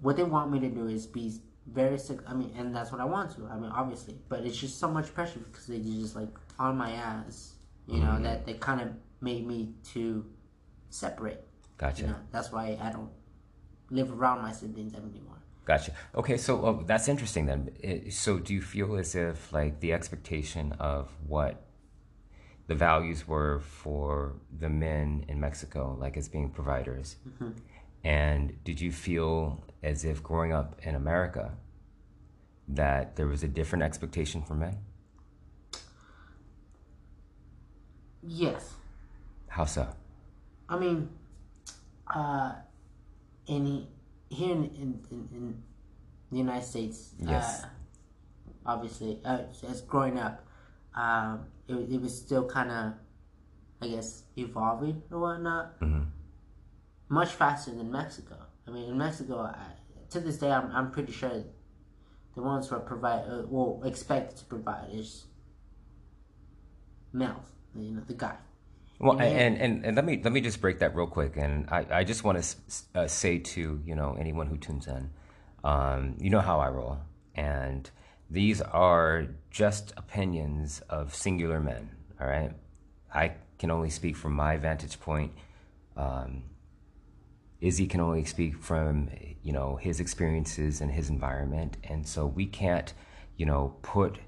what 0.00 0.16
they 0.16 0.24
want 0.24 0.52
me 0.52 0.60
to 0.60 0.68
do 0.68 0.88
is 0.88 1.06
be 1.06 1.32
very 1.66 1.98
sick. 1.98 2.18
I 2.26 2.34
mean, 2.34 2.52
and 2.56 2.74
that's 2.74 2.92
what 2.92 3.00
I 3.00 3.04
want 3.04 3.34
to. 3.36 3.46
I 3.46 3.56
mean, 3.56 3.70
obviously, 3.70 4.18
but 4.28 4.44
it's 4.44 4.56
just 4.56 4.78
so 4.78 4.88
much 4.88 5.14
pressure 5.14 5.40
because 5.40 5.66
they 5.66 5.78
just 5.78 6.16
like 6.16 6.28
on 6.58 6.76
my 6.76 6.92
ass. 6.92 7.54
You 7.88 7.98
know 7.98 8.20
that 8.22 8.46
they 8.46 8.54
kind 8.54 8.80
of 8.80 8.88
made 9.20 9.44
me 9.44 9.74
to 9.92 10.24
separate. 10.92 11.46
Gotcha. 11.78 12.02
You 12.02 12.08
know, 12.08 12.16
that's 12.30 12.52
why 12.52 12.78
I 12.80 12.90
don't 12.90 13.10
live 13.90 14.12
around 14.12 14.42
my 14.42 14.52
siblings 14.52 14.94
anymore. 14.94 15.38
Gotcha. 15.64 15.92
Okay, 16.14 16.36
so 16.36 16.64
uh, 16.64 16.82
that's 16.84 17.08
interesting 17.08 17.46
then. 17.46 17.70
It, 17.80 18.12
so 18.12 18.38
do 18.38 18.52
you 18.52 18.60
feel 18.62 18.96
as 18.96 19.14
if 19.14 19.52
like 19.52 19.80
the 19.80 19.92
expectation 19.92 20.72
of 20.78 21.08
what 21.26 21.62
the 22.66 22.74
values 22.74 23.26
were 23.28 23.60
for 23.60 24.34
the 24.58 24.68
men 24.68 25.24
in 25.28 25.40
Mexico, 25.40 25.96
like 26.00 26.16
as 26.16 26.28
being 26.28 26.50
providers, 26.50 27.16
and 28.04 28.62
did 28.64 28.80
you 28.80 28.92
feel 28.92 29.64
as 29.82 30.04
if 30.04 30.22
growing 30.22 30.52
up 30.52 30.80
in 30.82 30.94
America 30.94 31.52
that 32.68 33.16
there 33.16 33.26
was 33.26 33.42
a 33.42 33.48
different 33.48 33.84
expectation 33.84 34.42
for 34.42 34.54
men? 34.54 34.78
Yes, 38.24 38.74
How 39.48 39.64
so? 39.64 39.88
I 40.72 40.78
mean, 40.78 41.10
uh, 42.06 42.52
in 43.46 43.86
here 44.30 44.52
in 44.54 44.64
in, 45.10 45.28
in, 45.34 45.62
the 46.30 46.38
United 46.38 46.64
States, 46.64 47.12
Yes. 47.18 47.64
uh, 47.64 47.68
obviously, 48.64 49.20
uh, 49.22 49.42
as 49.68 49.82
growing 49.82 50.18
up, 50.18 50.46
um, 50.94 51.44
it, 51.68 51.74
it 51.74 52.00
was 52.00 52.16
still 52.16 52.46
kind 52.46 52.70
of, 52.70 52.94
I 53.82 53.88
guess, 53.88 54.22
evolving 54.38 55.02
or 55.10 55.18
whatnot. 55.18 55.78
Mhm. 55.80 56.06
Much 57.10 57.32
faster 57.32 57.72
than 57.72 57.92
Mexico. 57.92 58.36
I 58.66 58.70
mean, 58.70 58.88
in 58.88 58.96
Mexico, 58.96 59.40
I, 59.40 59.72
to 60.08 60.20
this 60.20 60.38
day, 60.38 60.50
I'm, 60.50 60.72
I'm 60.72 60.90
pretty 60.90 61.12
sure 61.12 61.44
the 62.34 62.42
ones 62.42 62.68
who 62.68 62.76
are 62.76 62.80
provide, 62.80 63.28
uh, 63.28 63.42
well, 63.46 63.82
expected 63.84 64.38
to 64.38 64.44
provide 64.46 64.88
is 64.90 65.26
males. 67.12 67.44
You 67.76 67.90
know, 67.90 68.04
the 68.06 68.14
guy. 68.14 68.36
Well, 69.02 69.20
and, 69.20 69.58
and, 69.58 69.84
and 69.84 69.96
let 69.96 70.04
me 70.04 70.20
let 70.22 70.32
me 70.32 70.40
just 70.40 70.60
break 70.60 70.78
that 70.78 70.94
real 70.94 71.08
quick, 71.08 71.36
and 71.36 71.68
I, 71.68 71.84
I 71.90 72.04
just 72.04 72.22
want 72.22 72.40
to 72.40 73.00
uh, 73.00 73.08
say 73.08 73.38
to 73.38 73.82
you 73.84 73.94
know 73.96 74.16
anyone 74.16 74.46
who 74.46 74.56
tunes 74.56 74.86
in, 74.86 75.10
um, 75.64 76.14
you 76.20 76.30
know 76.30 76.40
how 76.40 76.60
I 76.60 76.68
roll, 76.68 76.98
and 77.34 77.90
these 78.30 78.60
are 78.60 79.26
just 79.50 79.92
opinions 79.96 80.82
of 80.88 81.16
singular 81.16 81.58
men. 81.58 81.90
All 82.20 82.28
right, 82.28 82.52
I 83.12 83.32
can 83.58 83.72
only 83.72 83.90
speak 83.90 84.16
from 84.16 84.34
my 84.34 84.56
vantage 84.56 85.00
point. 85.00 85.32
Um, 85.96 86.44
Izzy 87.60 87.88
can 87.88 88.00
only 88.00 88.24
speak 88.24 88.56
from 88.56 89.10
you 89.42 89.52
know 89.52 89.74
his 89.74 89.98
experiences 89.98 90.80
and 90.80 90.92
his 90.92 91.10
environment, 91.10 91.76
and 91.82 92.06
so 92.06 92.24
we 92.24 92.46
can't 92.46 92.94
you 93.36 93.46
know 93.46 93.74
put 93.82 94.20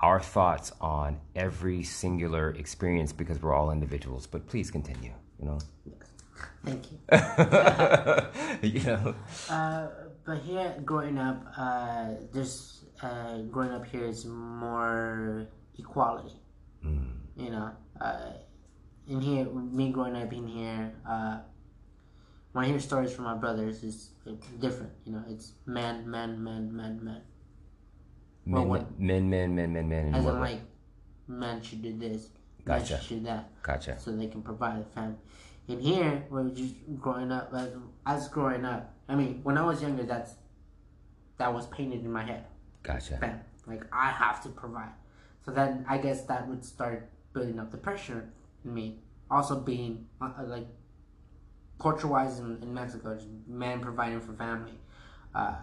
our 0.00 0.20
thoughts 0.20 0.72
on 0.80 1.20
every 1.36 1.82
singular 1.82 2.50
experience 2.50 3.12
because 3.12 3.42
we're 3.42 3.54
all 3.54 3.70
individuals. 3.70 4.26
But 4.26 4.46
please 4.48 4.70
continue. 4.70 5.12
You 5.38 5.46
know. 5.46 5.58
Thank 6.64 6.92
you. 6.92 6.98
you 8.68 8.82
know. 8.84 9.14
Uh, 9.48 9.88
but 10.24 10.38
here, 10.38 10.74
growing 10.84 11.18
up, 11.18 11.42
uh, 11.56 12.08
there's 12.32 12.84
uh, 13.02 13.38
growing 13.50 13.72
up 13.72 13.86
here 13.86 14.04
is 14.04 14.24
more 14.24 15.46
equality. 15.78 16.36
Mm. 16.84 17.10
You 17.36 17.50
know, 17.50 17.70
uh, 18.00 18.32
in 19.08 19.20
here, 19.20 19.46
me 19.46 19.90
growing 19.90 20.16
up 20.16 20.32
in 20.32 20.46
here, 20.46 20.92
uh, 21.08 21.38
when 22.52 22.64
I 22.64 22.68
hear 22.68 22.80
stories 22.80 23.12
from 23.12 23.24
my 23.24 23.34
brothers, 23.34 23.82
it's, 23.82 24.10
it's 24.26 24.46
different. 24.60 24.92
You 25.04 25.12
know, 25.12 25.24
it's 25.28 25.52
man, 25.66 26.10
man, 26.10 26.42
man, 26.42 26.74
man, 26.74 27.04
man. 27.04 27.22
Men, 28.50 28.68
what- 28.68 29.00
men, 29.00 29.30
men, 29.30 29.54
men, 29.54 29.72
men, 29.72 29.88
men. 29.88 30.14
As 30.14 30.24
in, 30.24 30.34
way? 30.34 30.40
like, 30.40 30.60
men 31.28 31.62
should 31.62 31.82
do 31.82 31.96
this, 31.96 32.28
Gotcha. 32.64 32.94
men 32.94 33.02
should 33.02 33.18
do 33.20 33.24
that, 33.26 33.62
Gotcha. 33.62 33.98
so 33.98 34.10
they 34.12 34.26
can 34.26 34.42
provide 34.42 34.80
a 34.80 34.84
family. 34.84 35.16
In 35.68 35.78
here, 35.78 36.24
we're 36.30 36.48
just 36.50 36.74
growing 36.98 37.30
up. 37.30 37.52
As, 37.54 37.70
as 38.04 38.28
growing 38.28 38.64
up, 38.64 38.92
I 39.08 39.14
mean, 39.14 39.40
when 39.44 39.56
I 39.56 39.64
was 39.64 39.80
younger, 39.80 40.02
that's 40.02 40.34
that 41.38 41.54
was 41.54 41.66
painted 41.68 42.04
in 42.04 42.10
my 42.12 42.24
head. 42.24 42.44
Gotcha. 42.82 43.18
Bam. 43.20 43.40
Like 43.66 43.84
I 43.92 44.10
have 44.10 44.42
to 44.42 44.48
provide. 44.48 44.90
So 45.44 45.52
then 45.52 45.86
I 45.88 45.98
guess 45.98 46.22
that 46.22 46.48
would 46.48 46.64
start 46.64 47.08
building 47.32 47.60
up 47.60 47.70
the 47.70 47.76
pressure 47.78 48.30
in 48.64 48.74
me. 48.74 48.98
Also 49.30 49.60
being 49.60 50.06
uh, 50.20 50.30
uh, 50.38 50.44
like 50.44 50.66
culture 51.78 52.08
wise 52.08 52.40
in, 52.40 52.58
in 52.62 52.74
Mexico, 52.74 53.14
just 53.14 53.28
man 53.46 53.80
providing 53.80 54.20
for 54.20 54.32
family. 54.32 54.72
Uh, 55.34 55.54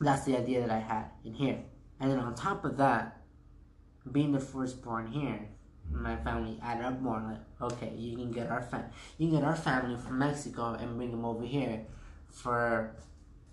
that's 0.00 0.24
the 0.24 0.36
idea 0.36 0.60
that 0.60 0.70
I 0.70 0.78
had 0.78 1.10
in 1.24 1.34
here. 1.34 1.58
And 2.00 2.10
then 2.10 2.18
on 2.18 2.34
top 2.34 2.64
of 2.64 2.76
that, 2.78 3.18
being 4.10 4.32
the 4.32 4.40
firstborn 4.40 5.06
here, 5.08 5.40
my 5.92 6.16
family 6.16 6.58
added 6.62 6.84
up 6.84 7.00
more. 7.00 7.22
Like, 7.60 7.72
okay, 7.72 7.92
you 7.96 8.16
can 8.16 8.30
get 8.30 8.48
our 8.48 8.62
fam, 8.62 8.84
you 9.18 9.28
can 9.28 9.40
get 9.40 9.46
our 9.46 9.56
family 9.56 9.96
from 9.96 10.18
Mexico 10.18 10.74
and 10.74 10.96
bring 10.96 11.10
them 11.10 11.24
over 11.24 11.44
here 11.44 11.84
for 12.30 12.96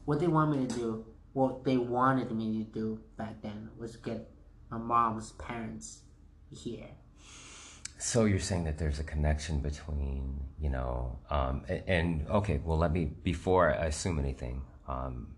what 0.06 0.20
they 0.20 0.27
want 0.27 0.51
me 0.51 0.66
to 0.66 0.75
do. 0.75 1.06
What 1.34 1.63
they 1.63 1.77
wanted 1.77 2.32
me 2.32 2.63
to 2.63 2.72
do 2.72 3.00
back 3.18 3.42
then 3.42 3.70
was 3.77 3.96
get 3.98 4.30
my 4.72 4.77
mom's 4.77 5.34
parents 5.34 6.01
here. 6.50 6.88
So 8.00 8.25
you're 8.25 8.39
saying 8.39 8.63
that 8.66 8.77
there's 8.77 9.00
a 9.00 9.04
connection 9.04 9.60
between, 9.60 10.39
you 10.60 10.70
know, 10.70 11.20
um, 11.30 11.63
and, 11.68 11.84
and 11.88 12.27
okay, 12.30 12.62
well, 12.63 12.77
let 12.77 12.92
me 12.92 13.06
before 13.06 13.72
I 13.72 13.86
assume 13.86 14.18
anything. 14.20 14.62
Um, 14.88 15.37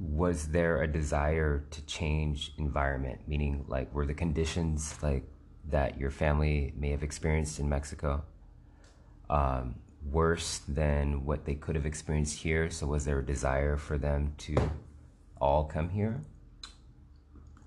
was 0.00 0.46
there 0.46 0.80
a 0.82 0.86
desire 0.86 1.64
to 1.70 1.82
change 1.82 2.52
environment? 2.56 3.20
Meaning, 3.28 3.64
like, 3.68 3.92
were 3.94 4.06
the 4.06 4.14
conditions 4.14 4.96
like 5.02 5.24
that 5.68 5.98
your 6.00 6.10
family 6.10 6.72
may 6.76 6.90
have 6.90 7.02
experienced 7.02 7.60
in 7.60 7.68
Mexico 7.68 8.24
um, 9.28 9.74
worse 10.10 10.62
than 10.66 11.24
what 11.26 11.44
they 11.44 11.54
could 11.54 11.76
have 11.76 11.84
experienced 11.84 12.38
here? 12.38 12.70
So, 12.70 12.86
was 12.86 13.04
there 13.04 13.18
a 13.18 13.24
desire 13.24 13.76
for 13.76 13.98
them 13.98 14.32
to 14.38 14.56
all 15.38 15.64
come 15.64 15.90
here? 15.90 16.20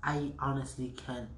I 0.02 0.32
honestly 0.40 0.92
can't 1.06 1.28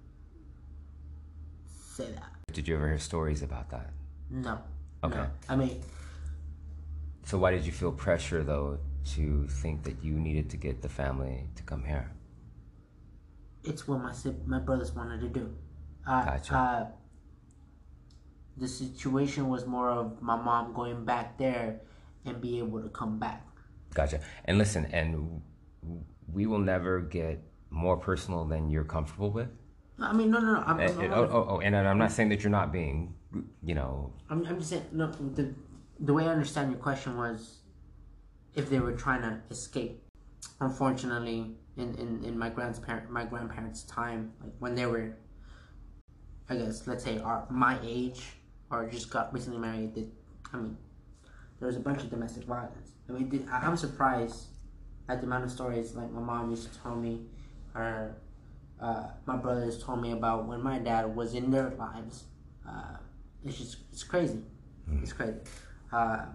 say 1.68 2.10
that. 2.12 2.30
Did 2.52 2.66
you 2.66 2.74
ever 2.76 2.88
hear 2.88 2.98
stories 2.98 3.42
about 3.42 3.70
that? 3.70 3.90
No. 4.30 4.58
Okay. 5.04 5.16
No. 5.16 5.26
I 5.48 5.56
mean, 5.56 5.80
So 7.24 7.38
why 7.38 7.50
did 7.50 7.64
you 7.66 7.72
feel 7.72 7.92
pressure 7.92 8.42
though 8.42 8.78
to 9.14 9.46
think 9.48 9.84
that 9.84 10.02
you 10.02 10.14
needed 10.14 10.50
to 10.50 10.56
get 10.56 10.82
the 10.82 10.88
family 10.88 11.48
to 11.54 11.62
come 11.62 11.84
here? 11.84 12.10
it's 13.66 13.86
what 13.86 14.00
my 14.00 14.14
my 14.46 14.58
brothers 14.58 14.92
wanted 14.92 15.20
to 15.20 15.28
do. 15.28 15.54
Uh, 16.06 16.25
Gotcha. 16.25 16.54
Uh, 16.54 16.86
the 18.56 18.68
situation 18.68 19.48
was 19.48 19.66
more 19.66 19.90
of 19.90 20.22
my 20.22 20.36
mom 20.36 20.72
going 20.72 21.04
back 21.04 21.36
there 21.36 21.80
and 22.25 22.40
be 22.40 22.58
able 22.58 22.80
to 22.80 22.88
come 22.88 23.18
back. 23.18 23.44
Gotcha. 23.92 24.20
And 24.46 24.56
listen, 24.56 24.86
and 24.86 25.42
we 26.32 26.46
will 26.46 26.58
never 26.58 27.00
get 27.00 27.42
more 27.70 27.96
personal 27.96 28.44
than 28.44 28.70
you're 28.70 28.84
comfortable 28.84 29.30
with. 29.30 29.48
I 29.98 30.12
mean, 30.12 30.30
no, 30.30 30.38
no, 30.40 30.54
no. 30.54 30.62
I'm, 30.66 30.80
And, 30.80 31.02
I'm, 31.02 31.12
oh, 31.12 31.28
oh, 31.30 31.46
oh, 31.50 31.60
and 31.60 31.76
I'm 31.76 31.98
not 31.98 32.12
saying 32.12 32.28
that 32.30 32.42
you're 32.42 32.50
not 32.50 32.72
being, 32.72 33.14
you 33.62 33.75
know, 33.75 34.12
I'm, 34.30 34.46
I'm 34.46 34.58
just 34.58 34.70
saying. 34.70 34.84
No, 34.92 35.10
the 35.10 35.54
the 36.00 36.12
way 36.12 36.25
I 36.25 36.28
understand 36.28 36.70
your 36.70 36.80
question 36.80 37.16
was, 37.16 37.58
if 38.56 38.70
they 38.70 38.80
were 38.80 38.92
trying 38.92 39.22
to 39.22 39.40
escape. 39.50 40.02
Unfortunately, 40.60 41.54
in, 41.76 41.94
in, 41.96 42.25
in 42.25 42.38
my 42.38 42.48
grandparent 42.48 43.10
my 43.10 43.25
grandparents' 43.25 43.82
time, 43.84 44.32
like 44.42 44.52
when 44.58 44.75
they 44.75 44.86
were, 44.86 45.16
I 46.48 46.56
guess 46.56 46.86
let's 46.86 47.04
say 47.04 47.18
our 47.18 47.46
my 47.50 47.78
age 47.84 48.22
or 48.70 48.88
just 48.88 49.10
got 49.10 49.32
recently 49.32 49.58
married, 49.58 49.94
that 49.94 50.08
I 50.52 50.56
mean, 50.56 50.76
there 51.60 51.66
was 51.66 51.76
a 51.76 51.80
bunch 51.80 52.02
of 52.02 52.10
domestic 52.10 52.44
violence. 52.44 52.92
I 53.08 53.12
mean, 53.12 53.48
I'm 53.52 53.76
surprised 53.76 54.46
at 55.08 55.20
the 55.20 55.26
amount 55.26 55.44
of 55.44 55.50
stories 55.50 55.94
like 55.94 56.10
my 56.10 56.20
mom 56.20 56.50
used 56.50 56.72
to 56.72 56.78
tell 56.80 56.96
me, 56.96 57.26
or 57.75 58.16
uh, 58.80 59.08
my 59.26 59.36
brothers 59.36 59.82
told 59.82 60.00
me 60.00 60.12
about 60.12 60.46
when 60.46 60.62
my 60.62 60.78
dad 60.78 61.14
was 61.14 61.34
in 61.34 61.50
their 61.50 61.70
lives. 61.70 62.25
Uh, 62.66 62.96
it's 63.44 63.58
just 63.58 63.76
it's 63.92 64.02
crazy. 64.02 64.40
It's 65.02 65.12
crazy. 65.12 65.38
Uh, 65.92 66.26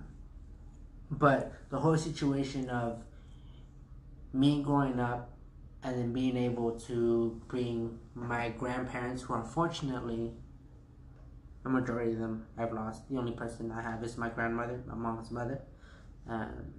but 1.12 1.52
the 1.70 1.78
whole 1.78 1.98
situation 1.98 2.70
of 2.70 3.04
me 4.34 4.64
growing 4.64 5.00
up 5.00 5.30
and 5.84 5.98
then 5.98 6.14
being 6.14 6.38
able 6.38 6.80
to 6.80 7.42
bring 7.48 8.00
my 8.16 8.50
grandparents, 8.50 9.24
who 9.24 9.34
unfortunately, 9.34 10.32
a 11.66 11.70
majority 11.70 12.14
of 12.14 12.20
them 12.20 12.46
I've 12.58 12.72
lost. 12.72 13.10
The 13.10 13.18
only 13.18 13.34
person 13.34 13.72
I 13.72 13.82
have 13.82 14.04
is 14.04 14.18
my 14.18 14.30
grandmother, 14.30 14.82
my 14.88 14.96
mom's 14.96 15.32
mother. 15.32 15.62
Um, 16.30 16.74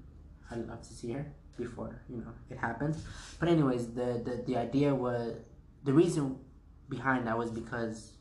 I'd 0.51 0.67
love 0.67 0.81
to 0.83 0.95
see 0.95 1.13
her 1.13 1.27
before 1.59 2.01
you 2.09 2.17
know 2.17 2.33
it 2.51 2.57
happened. 2.57 2.97
But 3.39 3.49
anyways, 3.49 3.89
the 3.89 4.23
the, 4.25 4.43
the 4.47 4.57
idea 4.57 4.95
was 4.95 5.35
the 5.85 5.93
reason 5.93 6.39
behind 6.89 7.27
that 7.27 7.37
was 7.37 7.51
because 7.51 8.13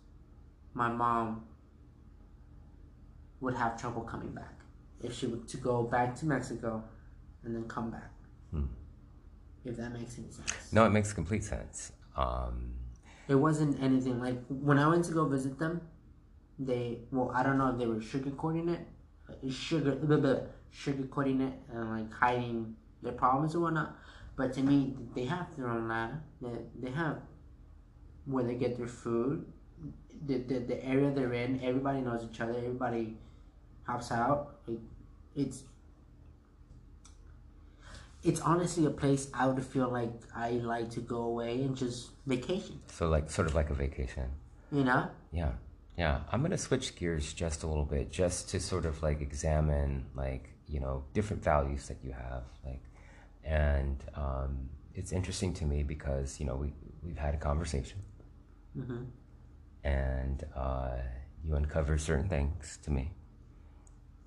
my 0.74 0.90
mom 0.90 1.46
would 3.40 3.54
have 3.54 3.80
trouble 3.80 4.02
coming 4.02 4.32
back 4.32 4.61
if 5.04 5.14
she 5.18 5.28
were 5.28 5.38
to 5.38 5.58
go 5.58 5.84
back 5.84 6.16
to 6.16 6.26
Mexico 6.26 6.84
and 7.44 7.56
then 7.56 7.68
come 7.68 7.92
back. 7.92 8.12
Hmm. 8.52 8.66
If 9.66 9.78
that 9.78 9.92
makes 9.94 10.18
any 10.18 10.32
sense. 10.32 10.72
no, 10.72 10.86
it 10.86 10.90
makes 10.92 11.14
complete 11.14 11.44
sense. 11.44 11.92
Um, 12.16 12.74
It 13.28 13.36
wasn't 13.36 13.82
anything 13.82 14.20
like 14.20 14.40
when 14.50 14.78
I 14.80 14.88
went 14.88 15.06
to 15.06 15.14
go 15.14 15.26
visit 15.28 15.58
them. 15.60 15.82
They 16.60 17.00
well, 17.12 17.32
I 17.34 17.42
don't 17.44 17.58
know 17.58 17.70
if 17.72 17.78
they 17.80 17.88
were 17.88 17.96
sugarcoating 18.14 18.68
it, 18.76 19.52
sugar 19.52 19.96
blah, 19.96 20.18
blah, 20.18 20.40
sugarcoating 20.74 21.40
it 21.48 21.54
and 21.72 21.90
like 21.90 22.12
hiding 22.14 22.76
their 23.02 23.14
problems 23.14 23.56
or 23.56 23.62
whatnot. 23.62 23.96
But 24.36 24.54
to 24.54 24.62
me, 24.62 24.96
they 25.16 25.26
have 25.26 25.48
their 25.56 25.68
own 25.68 25.88
life. 25.88 26.12
They, 26.42 26.50
they 26.82 26.92
have 26.92 27.18
where 28.26 28.44
they 28.44 28.56
get 28.56 28.78
their 28.78 28.88
food. 28.88 29.46
The, 30.28 30.38
the 30.38 30.60
the 30.60 30.86
area 30.86 31.12
they're 31.12 31.34
in, 31.34 31.62
everybody 31.64 32.02
knows 32.02 32.24
each 32.30 32.40
other. 32.42 32.56
Everybody 32.58 33.18
helps 33.88 34.12
out. 34.12 34.58
Like, 34.68 34.80
it's 35.36 35.64
it's 38.24 38.40
honestly 38.42 38.86
a 38.86 38.90
place 38.92 39.28
I 39.34 39.48
would 39.48 39.64
feel 39.64 39.90
like 39.90 40.12
I 40.36 40.52
like 40.52 40.92
to 40.92 41.00
go 41.00 41.24
away 41.24 41.64
and 41.64 41.76
just 41.76 42.12
vacation. 42.28 42.80
so 42.88 43.10
like 43.10 43.30
sort 43.32 43.48
of 43.48 43.56
like 43.56 43.70
a 43.72 43.74
vacation. 43.74 44.30
You 44.72 44.84
know? 44.84 45.08
Yeah. 45.32 45.52
Yeah. 45.98 46.20
I'm 46.32 46.42
going 46.42 46.52
to 46.52 46.58
switch 46.58 46.96
gears 46.96 47.34
just 47.34 47.64
a 47.64 47.68
little 47.68 47.86
bit 47.86 48.12
just 48.12 48.50
to 48.50 48.60
sort 48.60 48.86
of 48.86 49.02
like 49.02 49.22
examine 49.22 50.06
like, 50.16 50.50
you 50.68 50.80
know, 50.80 51.04
different 51.14 51.44
values 51.44 51.88
that 51.88 51.98
you 52.04 52.12
have. 52.12 52.44
Like, 52.64 52.84
and 53.44 53.98
um, 54.16 54.70
it's 54.94 55.12
interesting 55.12 55.54
to 55.56 55.66
me 55.66 55.82
because, 55.84 56.40
you 56.40 56.46
know, 56.46 56.56
we, 56.56 56.74
we've 57.04 57.18
had 57.18 57.34
a 57.34 57.38
conversation 57.38 58.00
hmm 58.76 59.04
and 59.84 60.44
uh, 60.56 60.92
you 61.44 61.56
uncover 61.56 61.98
certain 61.98 62.30
things 62.30 62.78
to 62.84 62.92
me. 62.92 63.12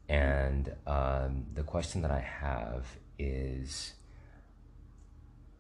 And 0.09 0.73
um, 0.87 1.47
the 1.55 1.63
question 1.63 2.03
that 2.03 2.11
I 2.11 2.21
have 2.21 2.87
is 3.19 3.95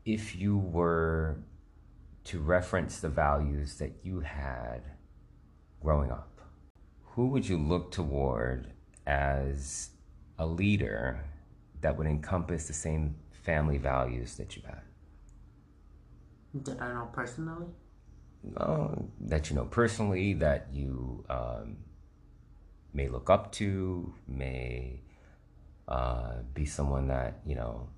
if 0.04 0.36
you 0.36 0.58
were 0.58 1.38
to 2.24 2.40
reference 2.40 3.00
the 3.00 3.08
values 3.08 3.78
that 3.78 3.92
you 4.02 4.20
had 4.20 4.82
growing 5.82 6.10
up, 6.10 6.40
who 7.04 7.28
would 7.28 7.48
you 7.48 7.56
look 7.56 7.90
toward 7.90 8.72
as 9.06 9.90
a 10.38 10.46
leader 10.46 11.24
that 11.80 11.96
would 11.96 12.06
encompass 12.06 12.66
the 12.66 12.72
same 12.72 13.14
family 13.44 13.78
values 13.78 14.36
that 14.36 14.56
you 14.56 14.62
had? 14.66 14.80
That 16.64 16.80
I 16.82 16.92
know 16.92 17.08
personally? 17.12 17.66
No, 18.42 19.08
that 19.20 19.48
you 19.48 19.56
know 19.56 19.64
personally, 19.64 20.34
that 20.34 20.68
you 20.72 21.24
um, 21.30 21.76
may 22.94 23.08
look 23.08 23.28
up 23.28 23.52
to, 23.52 24.14
may 24.26 25.00
uh, 25.88 26.36
be 26.54 26.64
someone 26.64 27.08
that, 27.08 27.40
you 27.44 27.56
know, 27.56 27.88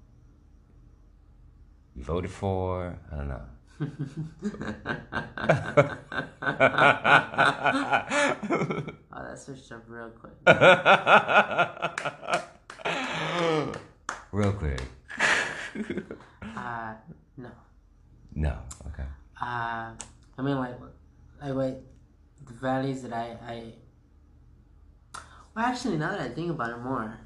you 1.95 2.03
voted 2.03 2.31
for. 2.31 2.99
I 3.13 3.17
don't 3.17 3.29
know. 3.29 3.43
oh, 9.13 9.23
that 9.23 9.39
switched 9.39 9.71
up 9.71 9.85
real 9.87 10.11
quick. 10.11 10.33
real 14.33 14.53
quick. 14.53 14.81
uh, 16.57 16.95
no. 17.37 17.51
No. 18.35 18.59
Okay. 18.87 19.05
Uh, 19.41 19.93
I 20.39 20.43
mean, 20.43 20.57
like, 20.57 20.79
like, 21.43 21.55
wait, 21.55 21.77
the 22.47 22.55
values 22.55 23.03
that 23.03 23.13
I, 23.13 23.37
I. 23.47 23.75
Well, 25.57 25.65
actually, 25.65 25.97
now 25.97 26.11
that 26.11 26.21
I 26.21 26.29
think 26.29 26.51
about 26.51 26.71
it 26.73 26.83
more, 26.83 27.19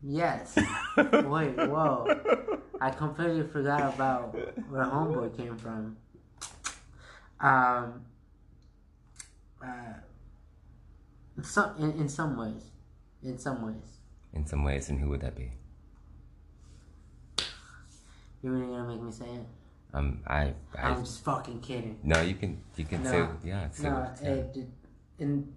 yes. 0.00 0.56
wait, 0.96 1.56
whoa! 1.56 2.06
I 2.80 2.90
completely 2.90 3.42
forgot 3.48 3.94
about 3.94 4.32
where 4.70 4.84
homeboy 4.84 5.36
came 5.36 5.56
from. 5.58 5.96
Um. 7.40 8.04
Uh, 9.60 9.94
some 11.42 11.74
in, 11.78 12.00
in 12.00 12.08
some 12.08 12.36
ways, 12.36 12.62
in 13.24 13.38
some 13.38 13.66
ways. 13.66 13.98
In 14.32 14.46
some 14.46 14.62
ways, 14.62 14.88
and 14.88 15.00
who 15.00 15.08
would 15.08 15.20
that 15.22 15.34
be? 15.34 15.50
You're 18.40 18.52
really 18.52 18.68
gonna 18.68 18.86
make 18.86 19.02
me 19.02 19.10
say 19.10 19.24
it? 19.24 19.46
Um, 19.94 20.20
I, 20.28 20.54
I 20.78 20.90
am 20.90 21.02
just 21.04 21.24
fucking 21.24 21.60
kidding. 21.60 21.98
No, 22.04 22.20
you 22.22 22.34
can 22.36 22.62
you 22.76 22.84
can 22.84 23.02
no, 23.02 23.10
say 23.10 23.48
yeah. 23.48 23.68
Say 23.70 23.88
no, 23.88 24.10
yeah. 24.22 24.28
it, 24.28 24.68
in 25.18 25.52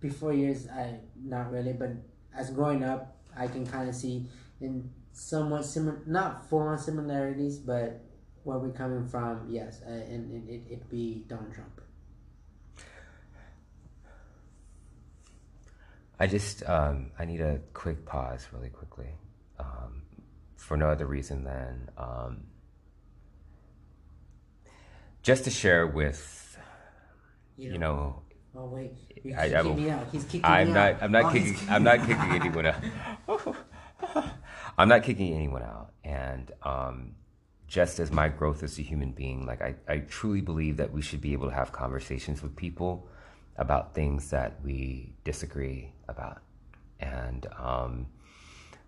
before 0.00 0.32
years, 0.32 0.68
I 0.68 1.00
not 1.22 1.50
really, 1.50 1.72
but 1.72 1.90
as 2.36 2.50
growing 2.50 2.84
up, 2.84 3.16
I 3.36 3.46
can 3.48 3.66
kind 3.66 3.88
of 3.88 3.94
see 3.94 4.26
in 4.60 4.90
somewhat 5.12 5.64
similar, 5.64 6.00
not 6.06 6.48
full 6.48 6.60
on 6.60 6.78
similarities, 6.78 7.58
but 7.58 8.02
where 8.44 8.58
we're 8.58 8.70
coming 8.70 9.06
from, 9.06 9.46
yes, 9.48 9.80
uh, 9.86 9.90
and, 9.90 10.30
and 10.30 10.48
it 10.48 10.62
it 10.70 10.90
be 10.90 11.24
Donald 11.26 11.52
Trump. 11.52 11.80
I 16.18 16.26
just 16.26 16.62
um, 16.68 17.10
I 17.18 17.24
need 17.24 17.40
a 17.40 17.60
quick 17.74 18.06
pause, 18.06 18.46
really 18.52 18.70
quickly, 18.70 19.08
um, 19.58 20.02
for 20.56 20.76
no 20.76 20.88
other 20.88 21.06
reason 21.06 21.44
than 21.44 21.90
um, 21.98 22.44
just 25.22 25.44
to 25.44 25.50
share 25.50 25.86
with 25.86 26.58
you, 27.56 27.72
you 27.72 27.78
know. 27.78 28.22
Oh 28.58 28.66
wait, 28.66 28.92
I, 29.36 29.54
I, 29.54 29.62
me 29.62 29.90
out. 29.90 30.06
He's 30.10 30.24
kicking 30.24 30.44
I'm 30.44 30.68
me 30.68 30.74
not. 30.74 30.92
out. 30.94 31.02
I'm 31.02 31.12
not 31.12 31.24
oh, 31.26 31.30
kicking. 31.30 31.56
I'm 31.68 31.82
not 31.82 31.98
kicking 32.00 32.16
anyone 32.40 32.66
out. 32.66 33.54
I'm 34.78 34.88
not 34.88 35.02
kicking 35.02 35.34
anyone 35.34 35.62
out, 35.62 35.92
and 36.04 36.50
um, 36.62 37.16
just 37.68 37.98
as 37.98 38.10
my 38.10 38.28
growth 38.28 38.62
as 38.62 38.78
a 38.78 38.82
human 38.82 39.12
being, 39.12 39.44
like 39.44 39.60
I, 39.60 39.74
I 39.86 39.98
truly 39.98 40.40
believe 40.40 40.78
that 40.78 40.90
we 40.90 41.02
should 41.02 41.20
be 41.20 41.34
able 41.34 41.48
to 41.48 41.54
have 41.54 41.72
conversations 41.72 42.42
with 42.42 42.56
people 42.56 43.08
about 43.56 43.94
things 43.94 44.30
that 44.30 44.58
we 44.64 45.12
disagree 45.24 45.92
about, 46.08 46.38
and 46.98 47.46
um, 47.58 48.06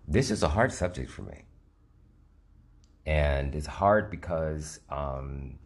this 0.07 0.31
is 0.31 0.41
a 0.41 0.49
hard 0.49 0.71
subject 0.71 1.11
for 1.11 1.21
me, 1.21 1.43
and 3.05 3.53
it's 3.53 3.67
hard 3.67 4.09
because. 4.09 4.79
Um, 4.89 5.59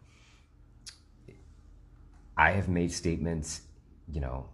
I 2.36 2.50
have 2.50 2.68
made 2.68 2.92
statements, 2.92 3.60
you 4.10 4.20
know, 4.20 4.48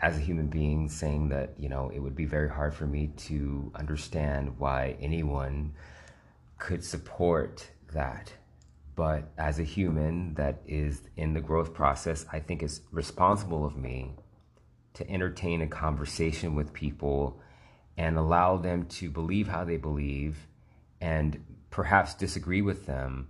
as 0.00 0.16
a 0.16 0.20
human 0.20 0.46
being, 0.46 0.88
saying 0.88 1.28
that, 1.30 1.54
you 1.58 1.68
know, 1.68 1.90
it 1.92 1.98
would 1.98 2.14
be 2.14 2.24
very 2.24 2.48
hard 2.48 2.74
for 2.74 2.86
me 2.86 3.08
to 3.16 3.72
understand 3.74 4.58
why 4.58 4.96
anyone 5.00 5.72
could 6.58 6.84
support 6.84 7.68
that. 7.92 8.32
But 8.94 9.30
as 9.36 9.58
a 9.58 9.64
human 9.64 10.34
that 10.34 10.60
is 10.66 11.02
in 11.16 11.32
the 11.32 11.40
growth 11.40 11.74
process, 11.74 12.26
I 12.32 12.40
think 12.40 12.62
it's 12.62 12.80
responsible 12.90 13.64
of 13.64 13.76
me 13.76 14.12
to 14.94 15.08
entertain 15.10 15.62
a 15.62 15.66
conversation 15.66 16.54
with 16.54 16.72
people 16.72 17.40
and 17.96 18.16
allow 18.16 18.56
them 18.56 18.86
to 18.86 19.10
believe 19.10 19.48
how 19.48 19.64
they 19.64 19.76
believe 19.76 20.46
and 21.00 21.44
perhaps 21.70 22.14
disagree 22.14 22.62
with 22.62 22.86
them 22.86 23.28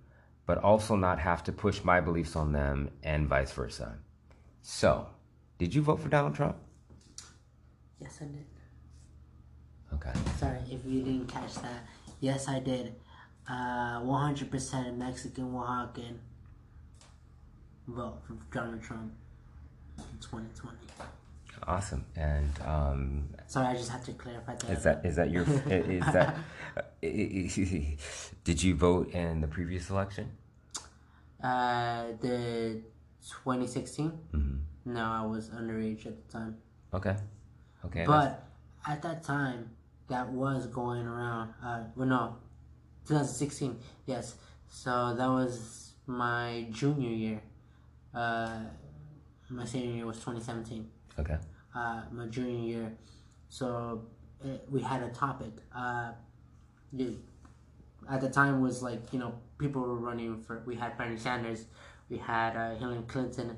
but 0.49 0.57
also 0.65 0.97
not 0.97 1.19
have 1.19 1.45
to 1.45 1.53
push 1.53 1.85
my 1.85 2.01
beliefs 2.01 2.35
on 2.35 2.53
them 2.53 2.91
and 3.03 3.29
vice 3.29 3.53
versa. 3.53 3.99
So, 4.63 5.07
did 5.59 5.75
you 5.75 5.83
vote 5.83 6.01
for 6.01 6.09
Donald 6.09 6.35
Trump? 6.35 6.57
Yes, 8.01 8.19
I 8.21 8.25
did. 8.27 8.47
Okay. 9.95 10.13
Sorry 10.39 10.59
if 10.71 10.85
you 10.87 11.03
didn't 11.03 11.27
catch 11.27 11.55
that. 11.57 11.87
Yes, 12.21 12.49
I 12.49 12.61
did. 12.61 12.95
Uh, 13.49 14.01
100% 14.01 14.97
Mexican 14.97 15.53
Oaxacan 15.53 16.19
vote 17.87 18.21
for 18.27 18.37
Donald 18.53 18.83
Trump 18.83 19.13
in 19.99 20.19
2020. 20.21 20.77
Awesome. 21.67 22.05
And 22.17 22.51
um, 22.65 23.29
sorry, 23.47 23.69
I 23.69 23.75
just 23.75 23.91
have 23.91 24.05
to 24.05 24.13
clarify 24.13 24.55
that. 24.55 24.71
Is 24.71 24.85
that 24.85 25.05
is 25.05 25.17
that 25.17 25.31
your 25.31 25.43
is 25.67 26.05
that 26.13 26.37
did 28.45 28.63
you 28.63 28.75
vote 28.75 29.11
in 29.11 29.41
the 29.41 29.49
previous 29.49 29.91
election? 29.91 30.31
Uh, 31.43 32.05
the 32.21 32.81
2016. 33.23 34.11
Mm-hmm. 34.33 34.57
No, 34.89 35.05
I 35.05 35.27
was 35.27 35.51
underage 35.51 36.07
at 36.07 36.17
the 36.17 36.33
time. 36.33 36.57
Okay. 36.95 37.15
Okay. 37.85 38.05
But 38.07 38.43
at 38.87 39.03
that 39.03 39.23
time, 39.23 39.71
that 40.09 40.27
was 40.31 40.67
going 40.67 41.07
around. 41.07 41.53
Uh, 41.63 41.83
well, 41.95 42.09
no, 42.09 42.37
2016. 43.07 43.79
Yes. 44.07 44.37
So 44.69 45.15
that 45.15 45.29
was 45.29 45.93
my 46.07 46.67
junior 46.71 47.11
year. 47.11 47.43
Uh, 48.15 48.61
my 49.51 49.67
senior 49.67 49.95
year 49.95 50.07
was 50.07 50.17
2017. 50.17 50.89
Okay. 51.19 51.37
Uh, 51.75 52.03
my 52.11 52.27
junior 52.27 52.59
year, 52.59 52.93
so 53.51 54.07
it, 54.43 54.65
we 54.71 54.81
had 54.81 55.03
a 55.03 55.11
topic. 55.11 55.53
Uh, 55.75 56.13
at 58.11 58.21
the 58.23 58.31
time 58.31 58.63
was 58.63 58.83
like 58.83 59.13
you 59.13 59.19
know 59.19 59.35
people 59.59 59.83
were 59.83 59.97
running 59.97 60.41
for. 60.43 60.63
We 60.67 60.77
had 60.77 60.97
Bernie 60.97 61.19
Sanders, 61.19 61.67
we 62.09 62.17
had 62.17 62.57
uh, 62.57 62.75
Hillary 62.77 63.03
Clinton, 63.07 63.57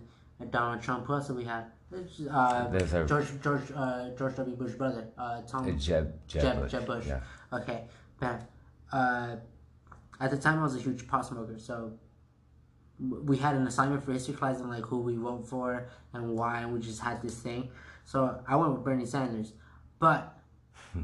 Donald 0.50 0.82
Trump. 0.82 1.06
Who 1.06 1.14
else 1.14 1.26
did 1.26 1.36
we 1.36 1.44
have? 1.44 1.66
Uh, 1.92 2.68
a, 2.72 3.04
George 3.06 3.26
George 3.42 3.62
uh, 3.74 4.10
George 4.16 4.36
W. 4.36 4.56
Bush 4.56 4.74
brother, 4.74 5.08
uh, 5.18 5.42
Tom 5.42 5.66
Jeb 5.76 6.14
Jeb, 6.28 6.42
Jeb 6.42 6.60
Bush. 6.60 6.70
Jeb 6.70 6.86
Bush. 6.86 7.06
Yeah. 7.06 7.20
Okay, 7.52 7.84
man. 8.20 8.46
Uh, 8.92 9.36
at 10.20 10.30
the 10.30 10.36
time, 10.36 10.60
I 10.60 10.62
was 10.62 10.76
a 10.76 10.78
huge 10.78 11.08
pot 11.08 11.26
smoker, 11.26 11.58
so 11.58 11.92
we 13.00 13.38
had 13.38 13.56
an 13.56 13.66
assignment 13.66 14.04
for 14.04 14.12
history 14.12 14.34
class 14.34 14.60
and 14.60 14.68
like 14.68 14.84
who 14.84 14.98
we 14.98 15.16
vote 15.16 15.48
for 15.48 15.88
and 16.12 16.36
why, 16.36 16.60
and 16.60 16.72
we 16.72 16.80
just 16.80 17.00
had 17.00 17.22
this 17.22 17.34
thing. 17.34 17.70
So 18.04 18.40
I 18.46 18.56
went 18.56 18.72
with 18.72 18.84
Bernie 18.84 19.06
Sanders, 19.06 19.52
but 19.98 20.38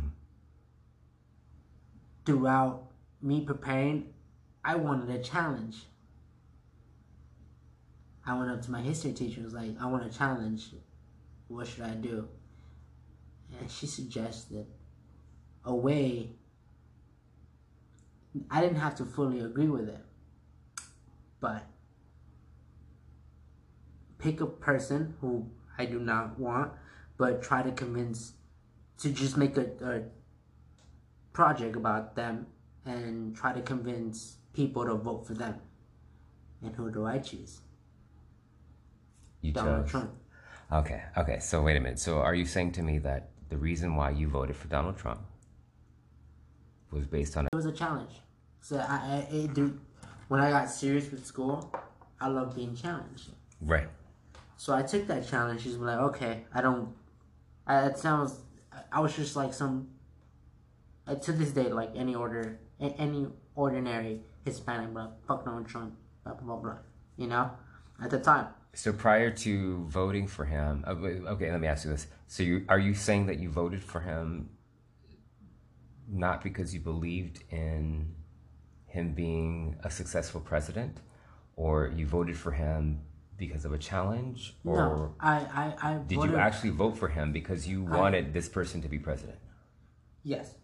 throughout 2.26 2.90
me 3.22 3.40
preparing, 3.40 4.12
I 4.64 4.76
wanted 4.76 5.08
a 5.10 5.22
challenge. 5.22 5.86
I 8.26 8.36
went 8.36 8.50
up 8.50 8.62
to 8.62 8.70
my 8.70 8.80
history 8.80 9.12
teacher 9.12 9.36
and 9.36 9.44
was 9.44 9.54
like, 9.54 9.80
I 9.80 9.86
want 9.86 10.04
a 10.04 10.16
challenge. 10.16 10.70
What 11.48 11.68
should 11.68 11.84
I 11.84 11.94
do? 11.94 12.28
And 13.60 13.70
she 13.70 13.86
suggested 13.86 14.66
a 15.64 15.74
way. 15.74 16.32
I 18.50 18.60
didn't 18.60 18.78
have 18.78 18.96
to 18.96 19.04
fully 19.04 19.40
agree 19.40 19.68
with 19.68 19.88
it, 19.88 20.04
but 21.40 21.64
pick 24.18 24.40
a 24.40 24.46
person 24.46 25.14
who 25.20 25.48
I 25.78 25.86
do 25.86 26.00
not 26.00 26.38
want, 26.38 26.72
but 27.16 27.42
try 27.42 27.62
to 27.62 27.70
convince 27.70 28.32
to 28.98 29.10
just 29.10 29.36
make 29.36 29.56
a, 29.56 29.68
a 29.82 30.02
project 31.32 31.76
about 31.76 32.16
them 32.16 32.46
and 32.84 33.36
try 33.36 33.52
to 33.52 33.60
convince 33.60 34.36
people 34.52 34.84
to 34.84 34.94
vote 34.94 35.26
for 35.26 35.34
them. 35.34 35.60
And 36.62 36.74
who 36.74 36.90
do 36.90 37.06
I 37.06 37.18
choose? 37.18 37.60
You 39.46 39.52
Donald 39.52 39.84
chose. 39.84 39.90
Trump. 39.90 40.10
Okay, 40.72 41.02
okay. 41.16 41.38
So 41.38 41.62
wait 41.62 41.76
a 41.76 41.80
minute. 41.80 41.98
So 41.98 42.18
are 42.18 42.34
you 42.34 42.44
saying 42.44 42.72
to 42.72 42.82
me 42.82 42.98
that 42.98 43.30
the 43.48 43.56
reason 43.56 43.94
why 43.94 44.10
you 44.10 44.28
voted 44.28 44.56
for 44.56 44.66
Donald 44.68 44.96
Trump 44.96 45.20
was 46.90 47.06
based 47.06 47.36
on 47.36 47.46
it 47.46 47.54
was 47.54 47.66
a 47.66 47.72
challenge. 47.72 48.20
So 48.60 48.78
I, 48.78 49.26
I 49.30 49.34
it, 49.34 49.54
dude, 49.54 49.78
when 50.28 50.40
I 50.40 50.50
got 50.50 50.68
serious 50.70 51.10
with 51.10 51.24
school, 51.24 51.72
I 52.20 52.28
love 52.28 52.56
being 52.56 52.74
challenged. 52.74 53.30
Right. 53.60 53.88
So 54.56 54.74
I 54.74 54.82
took 54.82 55.06
that 55.06 55.28
challenge. 55.28 55.62
She's 55.62 55.76
like, 55.76 55.98
okay, 55.98 56.44
I 56.52 56.60
don't. 56.60 56.92
I, 57.66 57.86
it 57.86 57.98
sounds. 57.98 58.40
I 58.90 59.00
was 59.00 59.14
just 59.14 59.36
like 59.36 59.54
some. 59.54 59.88
Uh, 61.06 61.14
to 61.14 61.32
this 61.32 61.50
day, 61.50 61.70
like 61.70 61.92
any 61.94 62.16
order, 62.16 62.58
any 62.80 63.28
ordinary 63.54 64.22
Hispanic, 64.44 64.92
but 64.92 65.18
fuck 65.28 65.44
Donald 65.44 65.68
Trump, 65.68 65.94
blah 66.24 66.34
blah 66.34 66.46
blah 66.46 66.56
blah. 66.56 66.78
You 67.16 67.28
know, 67.28 67.52
at 68.02 68.10
the 68.10 68.18
time. 68.18 68.48
So 68.76 68.92
prior 68.92 69.30
to 69.30 69.86
voting 69.86 70.26
for 70.26 70.44
him, 70.44 70.84
uh, 70.86 70.90
okay, 70.90 71.50
let 71.50 71.60
me 71.60 71.66
ask 71.66 71.86
you 71.86 71.90
this: 71.90 72.06
So 72.26 72.42
you 72.42 72.66
are 72.68 72.78
you 72.78 72.92
saying 72.92 73.24
that 73.26 73.38
you 73.38 73.48
voted 73.48 73.82
for 73.82 74.00
him 74.00 74.50
not 76.06 76.44
because 76.44 76.74
you 76.74 76.80
believed 76.80 77.42
in 77.50 78.14
him 78.86 79.14
being 79.14 79.76
a 79.82 79.90
successful 79.90 80.42
president, 80.42 80.98
or 81.56 81.90
you 81.96 82.06
voted 82.06 82.36
for 82.36 82.52
him 82.52 83.00
because 83.38 83.64
of 83.64 83.72
a 83.72 83.78
challenge, 83.78 84.54
or 84.62 84.76
no, 84.76 85.14
I, 85.20 85.74
I, 85.80 85.92
I 85.92 85.94
did 86.06 86.22
you 86.22 86.36
actually 86.36 86.70
vote 86.70 86.98
for 86.98 87.08
him 87.08 87.32
because 87.32 87.66
you 87.66 87.82
wanted 87.82 88.26
I, 88.26 88.30
this 88.30 88.46
person 88.46 88.82
to 88.82 88.88
be 88.88 88.98
president? 88.98 89.38
Yes. 90.22 90.54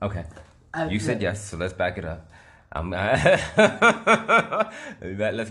Okay. 0.00 0.24
I, 0.72 0.86
you 0.88 0.98
said 0.98 1.20
yes, 1.20 1.44
so 1.44 1.58
let's 1.58 1.74
back 1.74 1.98
it 1.98 2.06
up. 2.06 2.30
Um, 2.72 2.90
let's 2.90 3.52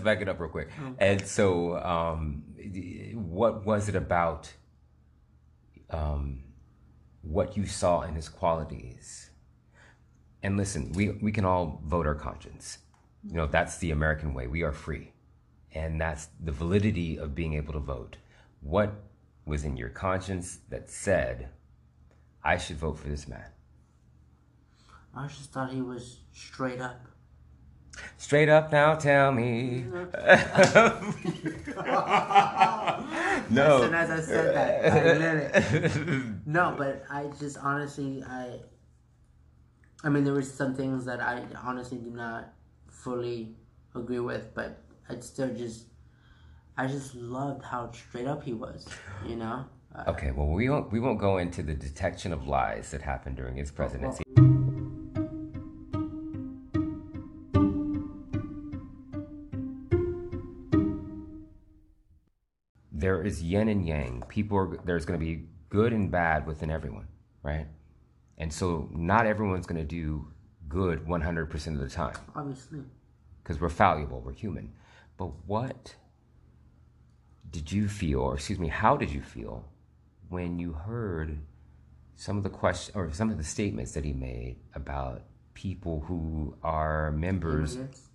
back 0.00 0.20
it 0.20 0.28
up 0.28 0.38
real 0.38 0.50
quick. 0.50 0.68
Okay. 0.80 1.12
And 1.12 1.26
so, 1.26 1.78
um, 1.78 2.44
what 3.14 3.64
was 3.64 3.88
it 3.88 3.96
about 3.96 4.52
um, 5.90 6.44
what 7.22 7.56
you 7.56 7.66
saw 7.66 8.02
in 8.02 8.14
his 8.14 8.28
qualities? 8.28 9.30
And 10.42 10.56
listen, 10.56 10.92
we, 10.92 11.10
we 11.10 11.32
can 11.32 11.44
all 11.44 11.80
vote 11.84 12.06
our 12.06 12.14
conscience. 12.14 12.78
You 13.26 13.34
know, 13.34 13.46
that's 13.46 13.78
the 13.78 13.90
American 13.90 14.34
way. 14.34 14.46
We 14.46 14.62
are 14.62 14.72
free. 14.72 15.12
And 15.72 16.00
that's 16.00 16.28
the 16.42 16.52
validity 16.52 17.18
of 17.18 17.34
being 17.34 17.54
able 17.54 17.72
to 17.72 17.80
vote. 17.80 18.16
What 18.60 18.94
was 19.44 19.64
in 19.64 19.76
your 19.76 19.88
conscience 19.88 20.58
that 20.70 20.88
said, 20.88 21.48
I 22.44 22.58
should 22.58 22.76
vote 22.76 22.98
for 22.98 23.08
this 23.08 23.26
man? 23.26 23.46
I 25.16 25.26
just 25.28 25.50
thought 25.50 25.72
he 25.72 25.80
was 25.80 26.18
straight 26.32 26.80
up. 26.80 27.00
Straight 28.18 28.50
up 28.50 28.70
now, 28.70 28.94
tell 28.94 29.32
me. 29.32 29.84
no. 29.90 30.02
As 33.66 33.80
soon 33.80 33.94
as 33.94 34.10
I 34.10 34.20
said 34.20 34.54
that, 34.54 34.92
I 34.92 34.96
it. 34.98 36.22
No, 36.44 36.74
but 36.76 37.04
I 37.10 37.30
just 37.40 37.56
honestly, 37.56 38.22
I. 38.22 38.60
I 40.04 40.10
mean, 40.10 40.24
there 40.24 40.34
were 40.34 40.42
some 40.42 40.74
things 40.74 41.06
that 41.06 41.20
I 41.20 41.42
honestly 41.64 41.96
do 41.96 42.10
not 42.10 42.52
fully 42.86 43.56
agree 43.94 44.20
with, 44.20 44.54
but 44.54 44.82
I 45.08 45.18
still 45.20 45.48
just, 45.54 45.86
I 46.76 46.86
just 46.86 47.14
loved 47.14 47.64
how 47.64 47.90
straight 47.92 48.26
up 48.26 48.44
he 48.44 48.52
was. 48.52 48.86
You 49.26 49.36
know. 49.36 49.64
Uh, 49.94 50.04
okay, 50.08 50.32
well, 50.32 50.48
we 50.48 50.68
won't 50.68 50.92
we 50.92 51.00
won't 51.00 51.18
go 51.18 51.38
into 51.38 51.62
the 51.62 51.74
detection 51.74 52.34
of 52.34 52.46
lies 52.46 52.90
that 52.90 53.00
happened 53.00 53.36
during 53.36 53.56
his 53.56 53.70
presidency. 53.70 54.22
Well, 54.36 54.44
well, 54.44 54.45
there 62.98 63.22
is 63.22 63.42
yin 63.42 63.68
and 63.68 63.86
yang. 63.86 64.24
People 64.28 64.56
are 64.58 64.76
there's 64.84 65.04
going 65.04 65.18
to 65.18 65.24
be 65.24 65.44
good 65.68 65.92
and 65.92 66.10
bad 66.10 66.46
within 66.46 66.70
everyone, 66.70 67.06
right? 67.42 67.66
And 68.38 68.52
so 68.52 68.88
not 68.92 69.26
everyone's 69.26 69.66
going 69.66 69.80
to 69.80 69.86
do 69.86 70.28
good 70.68 71.06
100% 71.06 71.66
of 71.68 71.80
the 71.80 71.88
time. 71.88 72.16
Obviously. 72.34 72.80
Because 73.42 73.60
we're 73.60 73.68
fallible, 73.68 74.20
we're 74.20 74.32
human. 74.32 74.72
But 75.16 75.30
what 75.46 75.94
did 77.50 77.70
you 77.70 77.88
feel, 77.88 78.20
or 78.20 78.34
excuse 78.34 78.58
me, 78.58 78.68
how 78.68 78.96
did 78.96 79.10
you 79.10 79.22
feel 79.22 79.64
when 80.28 80.58
you 80.58 80.72
heard 80.72 81.38
some 82.16 82.36
of 82.36 82.42
the 82.42 82.50
questions 82.50 82.96
or 82.96 83.12
some 83.12 83.30
of 83.30 83.38
the 83.38 83.44
statements 83.44 83.92
that 83.92 84.04
he 84.04 84.12
made 84.12 84.56
about 84.74 85.22
people 85.54 86.00
who 86.06 86.56
are 86.62 87.12
members, 87.12 87.76
immigrants. 87.76 88.08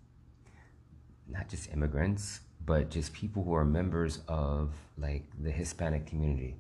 not 1.28 1.48
just 1.48 1.72
immigrants, 1.72 2.42
but 2.66 2.90
just 2.90 3.14
people 3.14 3.44
who 3.44 3.54
are 3.54 3.66
members 3.66 4.20
of 4.28 4.72
like 4.98 5.24
the 5.42 5.52
Hispanic 5.52 6.06
community. 6.06 6.56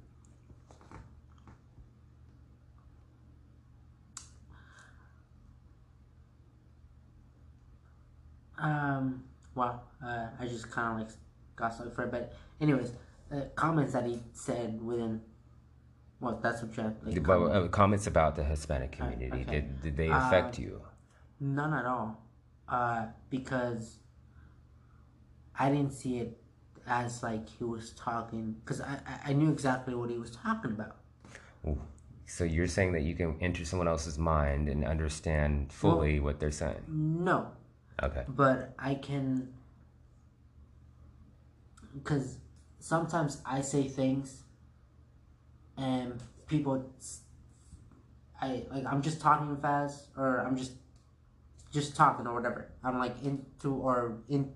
Um. 8.57 9.23
Well, 9.53 9.83
uh, 10.05 10.27
I 10.39 10.47
just 10.47 10.71
kind 10.71 11.01
of 11.01 11.07
like 11.07 11.15
got 11.55 11.73
stuck 11.73 11.93
for 11.93 12.03
it, 12.03 12.11
but 12.11 12.33
anyways, 12.61 12.93
uh, 13.33 13.41
comments 13.55 13.93
that 13.93 14.05
he 14.05 14.21
said 14.33 14.81
within. 14.81 15.21
Well, 16.21 16.39
that's 16.41 16.61
what 16.61 16.77
you 16.77 16.83
have, 16.83 16.95
like, 17.03 17.23
comment. 17.23 17.51
uh, 17.51 17.67
comments 17.67 18.05
about 18.05 18.35
the 18.35 18.43
Hispanic 18.43 18.91
community. 18.91 19.41
Okay. 19.41 19.51
Did 19.51 19.81
did 19.81 19.97
they 19.97 20.09
affect 20.09 20.59
uh, 20.59 20.61
you? 20.61 20.81
None 21.39 21.73
at 21.73 21.85
all, 21.85 22.23
uh, 22.69 23.07
because 23.29 23.97
I 25.61 25.69
didn't 25.69 25.93
see 25.93 26.17
it 26.17 26.41
as 26.87 27.21
like 27.21 27.47
he 27.47 27.63
was 27.63 27.91
talking 27.91 28.55
because 28.63 28.81
I, 28.81 28.99
I 29.27 29.33
knew 29.33 29.51
exactly 29.51 29.93
what 29.93 30.09
he 30.09 30.17
was 30.17 30.31
talking 30.31 30.71
about. 30.71 30.95
So 32.25 32.43
you're 32.43 32.67
saying 32.67 32.93
that 32.93 33.03
you 33.03 33.13
can 33.13 33.37
enter 33.41 33.63
someone 33.63 33.87
else's 33.87 34.17
mind 34.17 34.69
and 34.69 34.83
understand 34.83 35.71
fully 35.71 36.19
well, 36.19 36.25
what 36.25 36.39
they're 36.39 36.49
saying? 36.49 36.81
No. 36.87 37.51
Okay. 38.01 38.23
But 38.27 38.73
I 38.79 38.95
can 38.95 39.53
because 41.93 42.37
sometimes 42.79 43.39
I 43.45 43.61
say 43.61 43.87
things 43.87 44.41
and 45.77 46.23
people 46.47 46.91
I 48.41 48.63
like 48.71 48.85
I'm 48.87 49.03
just 49.03 49.21
talking 49.21 49.55
fast 49.57 50.07
or 50.17 50.39
I'm 50.39 50.57
just 50.57 50.71
just 51.71 51.95
talking 51.95 52.25
or 52.25 52.33
whatever. 52.33 52.71
I'm 52.83 52.97
like 52.97 53.21
into 53.23 53.75
or 53.75 54.17
in 54.27 54.51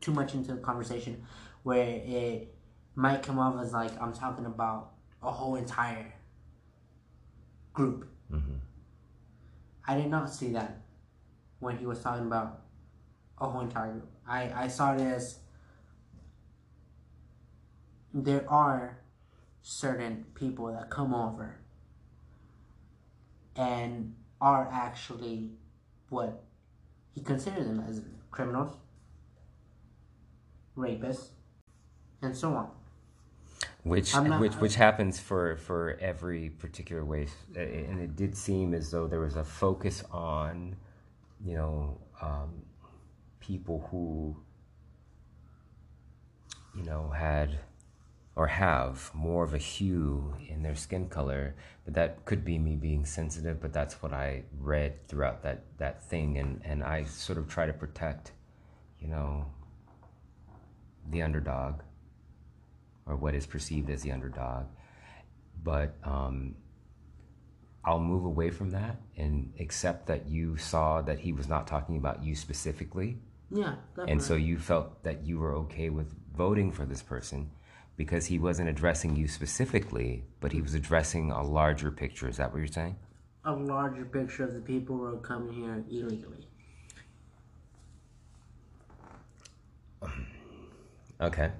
too 0.00 0.12
much 0.12 0.34
into 0.34 0.54
the 0.54 0.60
conversation 0.60 1.24
where 1.62 2.00
it 2.04 2.54
might 2.94 3.22
come 3.22 3.38
off 3.38 3.60
as 3.62 3.72
like 3.72 3.92
I'm 4.00 4.12
talking 4.12 4.46
about 4.46 4.92
a 5.22 5.30
whole 5.30 5.56
entire 5.56 6.14
group. 7.72 8.08
Mm-hmm. 8.32 8.56
I 9.86 9.96
did 9.96 10.10
not 10.10 10.32
see 10.32 10.52
that 10.52 10.80
when 11.58 11.76
he 11.76 11.86
was 11.86 12.00
talking 12.00 12.26
about 12.26 12.62
a 13.38 13.48
whole 13.48 13.60
entire 13.60 13.92
group. 13.92 14.08
I, 14.26 14.64
I 14.64 14.68
saw 14.68 14.94
it 14.94 15.00
as 15.00 15.38
there 18.12 18.50
are 18.50 18.98
certain 19.62 20.26
people 20.34 20.66
that 20.72 20.90
come 20.90 21.14
over 21.14 21.56
and 23.56 24.14
are 24.40 24.68
actually 24.72 25.50
what 26.08 26.42
he 27.14 27.20
considers 27.20 27.66
them 27.66 27.84
as 27.88 28.02
criminals 28.30 28.74
rapists, 30.80 31.28
and 32.22 32.36
so 32.36 32.54
on. 32.54 32.70
Which 33.82 34.14
not, 34.14 34.40
which 34.40 34.54
which 34.54 34.74
happens 34.74 35.18
for 35.18 35.56
for 35.56 35.98
every 36.00 36.50
particular 36.50 37.04
way, 37.04 37.28
and 37.54 38.00
it 38.00 38.16
did 38.16 38.36
seem 38.36 38.74
as 38.74 38.90
though 38.90 39.06
there 39.06 39.20
was 39.20 39.36
a 39.36 39.44
focus 39.44 40.02
on, 40.10 40.76
you 41.44 41.54
know, 41.54 41.98
um, 42.20 42.62
people 43.40 43.86
who, 43.90 44.36
you 46.76 46.82
know, 46.84 47.08
had 47.08 47.58
or 48.36 48.46
have 48.46 49.10
more 49.12 49.44
of 49.44 49.54
a 49.54 49.58
hue 49.58 50.34
in 50.48 50.62
their 50.62 50.74
skin 50.74 51.08
color 51.08 51.54
but 51.84 51.94
that 51.94 52.24
could 52.24 52.44
be 52.44 52.58
me 52.58 52.76
being 52.76 53.04
sensitive 53.04 53.60
but 53.60 53.72
that's 53.72 54.02
what 54.02 54.12
i 54.12 54.42
read 54.58 55.06
throughout 55.08 55.42
that 55.42 55.62
that 55.78 56.02
thing 56.04 56.38
and 56.38 56.60
and 56.64 56.82
i 56.82 57.04
sort 57.04 57.38
of 57.38 57.48
try 57.48 57.66
to 57.66 57.72
protect 57.72 58.32
you 59.00 59.08
know 59.08 59.44
the 61.10 61.22
underdog 61.22 61.82
or 63.06 63.16
what 63.16 63.34
is 63.34 63.46
perceived 63.46 63.90
as 63.90 64.02
the 64.02 64.12
underdog. 64.12 64.66
But 65.62 65.96
um, 66.04 66.54
I'll 67.84 68.00
move 68.00 68.24
away 68.24 68.50
from 68.50 68.70
that 68.70 68.96
and 69.16 69.52
accept 69.58 70.06
that 70.06 70.28
you 70.28 70.56
saw 70.56 71.02
that 71.02 71.18
he 71.18 71.32
was 71.32 71.48
not 71.48 71.66
talking 71.66 71.96
about 71.96 72.22
you 72.22 72.34
specifically. 72.34 73.18
Yeah, 73.50 73.74
definitely. 73.90 74.12
And 74.12 74.22
so 74.22 74.34
you 74.34 74.58
felt 74.58 75.02
that 75.02 75.24
you 75.24 75.38
were 75.38 75.54
okay 75.56 75.90
with 75.90 76.14
voting 76.36 76.70
for 76.70 76.86
this 76.86 77.02
person 77.02 77.50
because 77.96 78.26
he 78.26 78.38
wasn't 78.38 78.68
addressing 78.68 79.16
you 79.16 79.26
specifically, 79.28 80.24
but 80.40 80.52
he 80.52 80.62
was 80.62 80.74
addressing 80.74 81.30
a 81.30 81.42
larger 81.42 81.90
picture. 81.90 82.28
Is 82.28 82.36
that 82.36 82.52
what 82.52 82.58
you're 82.58 82.66
saying? 82.66 82.96
A 83.44 83.52
larger 83.52 84.04
picture 84.04 84.44
of 84.44 84.54
the 84.54 84.60
people 84.60 84.96
who 84.96 85.04
are 85.04 85.18
coming 85.18 85.52
here 85.52 85.84
illegally. 85.90 86.46
Okay. 91.20 91.50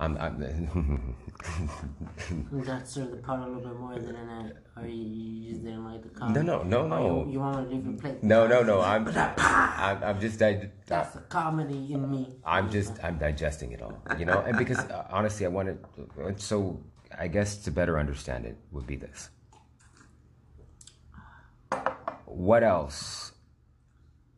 I'm. 0.00 0.16
I'm 0.18 0.38
to 1.40 3.00
the 3.00 3.16
pot 3.16 3.40
a 3.40 3.46
little 3.46 3.60
bit 3.60 3.76
more 3.80 3.94
than 3.98 4.12
that. 4.12 4.52
Or 4.76 4.86
you, 4.86 4.94
you 4.94 5.50
just 5.50 5.64
didn't 5.64 5.84
like 5.84 6.02
the 6.02 6.28
no, 6.28 6.42
no, 6.42 6.62
no, 6.62 6.86
no. 6.86 7.24
You, 7.24 7.32
you 7.32 7.40
want 7.40 7.68
to 7.68 7.74
leave 7.74 7.84
your 7.84 7.94
plate? 7.94 8.22
No, 8.22 8.46
no, 8.46 8.62
no. 8.62 8.80
I'm. 8.80 9.08
I'm, 9.08 10.04
I'm 10.04 10.20
just. 10.20 10.40
I, 10.40 10.70
That's 10.86 11.14
the 11.14 11.20
comedy 11.22 11.92
in 11.92 12.08
me. 12.08 12.36
I'm 12.44 12.70
just. 12.70 13.02
I'm 13.02 13.18
digesting 13.18 13.72
it 13.72 13.82
all. 13.82 14.00
You 14.16 14.26
know, 14.26 14.40
and 14.46 14.56
because 14.56 14.78
uh, 14.78 15.08
honestly, 15.10 15.46
I 15.46 15.48
wanted. 15.48 15.84
So 16.36 16.80
I 17.18 17.26
guess 17.26 17.56
to 17.64 17.72
better 17.72 17.98
understand 17.98 18.44
it 18.44 18.56
would 18.70 18.86
be 18.86 18.96
this. 18.96 19.30
What 22.26 22.62
else? 22.62 23.32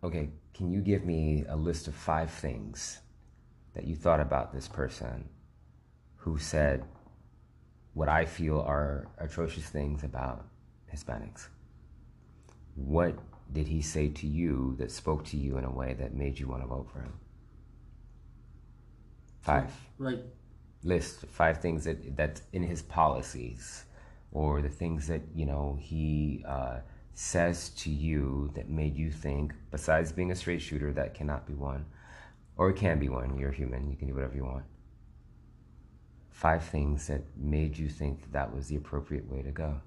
Okay, 0.03 0.31
can 0.55 0.73
you 0.73 0.81
give 0.81 1.05
me 1.05 1.45
a 1.49 1.57
list 1.57 1.87
of 1.87 1.95
five 1.95 2.31
things 2.31 3.01
that 3.75 3.85
you 3.85 3.95
thought 3.95 4.21
about 4.21 4.53
this 4.53 4.69
person 4.69 5.29
who 6.17 6.39
said 6.39 6.85
what 7.95 8.09
I 8.09 8.25
feel 8.25 8.61
are 8.61 9.09
atrocious 9.19 9.65
things 9.65 10.05
about 10.05 10.47
Hispanics? 10.93 11.49
What 12.75 13.19
did 13.53 13.67
he 13.67 13.83
say 13.83 14.09
to 14.09 14.27
you 14.27 14.77
that 14.79 14.91
spoke 14.91 15.25
to 15.27 15.37
you 15.37 15.59
in 15.59 15.65
a 15.65 15.71
way 15.71 15.95
that 15.95 16.15
made 16.15 16.39
you 16.39 16.47
want 16.47 16.63
to 16.63 16.69
vote 16.69 16.89
for 16.93 17.01
him? 17.01 17.13
Five. 19.41 19.73
Right. 19.99 20.21
List 20.83 21.27
five 21.27 21.61
things 21.61 21.85
that 21.85 22.17
that's 22.17 22.43
in 22.53 22.63
his 22.63 22.83
policies, 22.83 23.85
or 24.33 24.63
the 24.63 24.69
things 24.69 25.07
that 25.09 25.23
you 25.35 25.45
know 25.45 25.79
he 25.81 26.45
uh, 26.47 26.79
says 27.15 27.71
to 27.71 27.91
you 27.91 28.51
that 28.55 28.69
made 28.69 28.97
you 28.97 29.11
think. 29.11 29.53
Besides 29.71 30.13
being 30.13 30.31
a 30.31 30.35
straight 30.35 30.63
shooter, 30.63 30.93
that 30.93 31.15
cannot 31.15 31.47
be 31.47 31.55
one, 31.55 31.85
or 32.61 32.69
it 32.69 32.77
can 32.77 32.99
be 32.99 33.09
one. 33.09 33.39
You're 33.39 33.51
human. 33.51 33.89
You 33.89 33.97
can 33.97 34.07
do 34.07 34.13
whatever 34.13 34.35
you 34.35 34.45
want. 34.45 34.67
Five 36.29 36.63
things 36.63 37.07
that 37.07 37.23
made 37.35 37.79
you 37.79 37.89
think 37.89 38.21
that, 38.21 38.33
that 38.33 38.55
was 38.55 38.67
the 38.69 38.77
appropriate 38.77 39.27
way 39.33 39.41
to 39.41 39.51
go. 39.51 39.81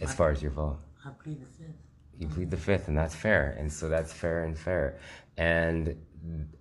As 0.00 0.14
far 0.14 0.30
as 0.30 0.40
your 0.40 0.52
vote 0.52 0.78
I 1.04 1.10
plead 1.20 1.40
the 1.40 1.46
fifth. 1.46 1.74
you 2.16 2.28
plead 2.28 2.48
the 2.48 2.56
fifth, 2.56 2.86
and 2.86 2.96
that's 2.96 3.16
fair. 3.16 3.56
And 3.58 3.70
so 3.72 3.88
that's 3.88 4.12
fair 4.12 4.44
and 4.44 4.56
fair. 4.56 5.00
And 5.36 5.96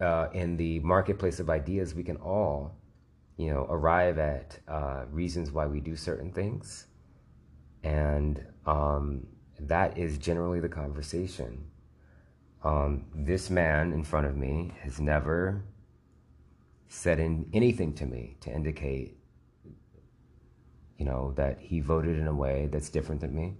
uh, 0.01 0.29
in 0.33 0.57
the 0.57 0.79
marketplace 0.79 1.39
of 1.39 1.51
ideas, 1.51 1.93
we 1.93 2.01
can 2.03 2.15
all, 2.17 2.75
you 3.38 3.51
know, 3.51 3.67
arrive 3.69 4.17
at 4.17 4.57
uh, 4.67 5.03
reasons 5.12 5.51
why 5.51 5.67
we 5.67 5.79
do 5.79 5.95
certain 5.95 6.31
things, 6.31 6.88
and 7.83 8.43
um, 8.65 9.27
that 9.59 9.95
is 9.95 10.17
generally 10.17 10.59
the 10.59 10.69
conversation. 10.69 11.65
Um, 12.63 13.05
this 13.15 13.49
man 13.49 13.93
in 13.93 14.03
front 14.03 14.27
of 14.27 14.35
me 14.35 14.73
has 14.81 14.99
never 14.99 15.63
said 16.89 17.19
in 17.19 17.49
anything 17.53 17.93
to 17.93 18.05
me 18.05 18.35
to 18.41 18.51
indicate, 18.51 19.17
you 20.97 21.05
know, 21.05 21.33
that 21.37 21.59
he 21.61 21.79
voted 21.79 22.17
in 22.17 22.27
a 22.27 22.33
way 22.33 22.67
that's 22.71 22.89
different 22.89 23.21
than 23.21 23.33
me. 23.33 23.55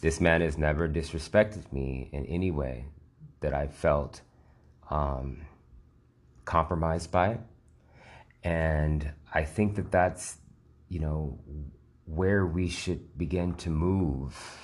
This 0.00 0.20
man 0.20 0.40
has 0.40 0.56
never 0.56 0.88
disrespected 0.88 1.70
me 1.72 2.08
in 2.12 2.24
any 2.26 2.50
way 2.50 2.86
that 3.40 3.52
I 3.52 3.66
felt 3.66 4.22
um, 4.90 5.42
compromised 6.44 7.10
by. 7.10 7.38
And 8.42 9.12
I 9.32 9.44
think 9.44 9.76
that 9.76 9.92
that's, 9.92 10.38
you 10.88 11.00
know, 11.00 11.38
where 12.06 12.46
we 12.46 12.68
should 12.68 13.16
begin 13.16 13.54
to 13.56 13.70
move 13.70 14.58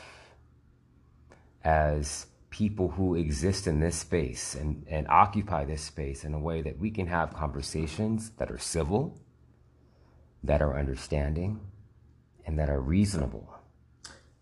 as 1.62 2.26
people 2.50 2.88
who 2.88 3.14
exist 3.14 3.66
in 3.66 3.80
this 3.80 3.96
space 3.96 4.54
and, 4.54 4.86
and 4.88 5.06
occupy 5.08 5.64
this 5.64 5.82
space 5.82 6.24
in 6.24 6.32
a 6.34 6.38
way 6.38 6.62
that 6.62 6.78
we 6.78 6.90
can 6.90 7.06
have 7.06 7.34
conversations 7.34 8.30
that 8.38 8.50
are 8.50 8.58
civil, 8.58 9.20
that 10.42 10.62
are 10.62 10.78
understanding, 10.78 11.60
and 12.46 12.58
that 12.58 12.70
are 12.70 12.80
reasonable. 12.80 13.54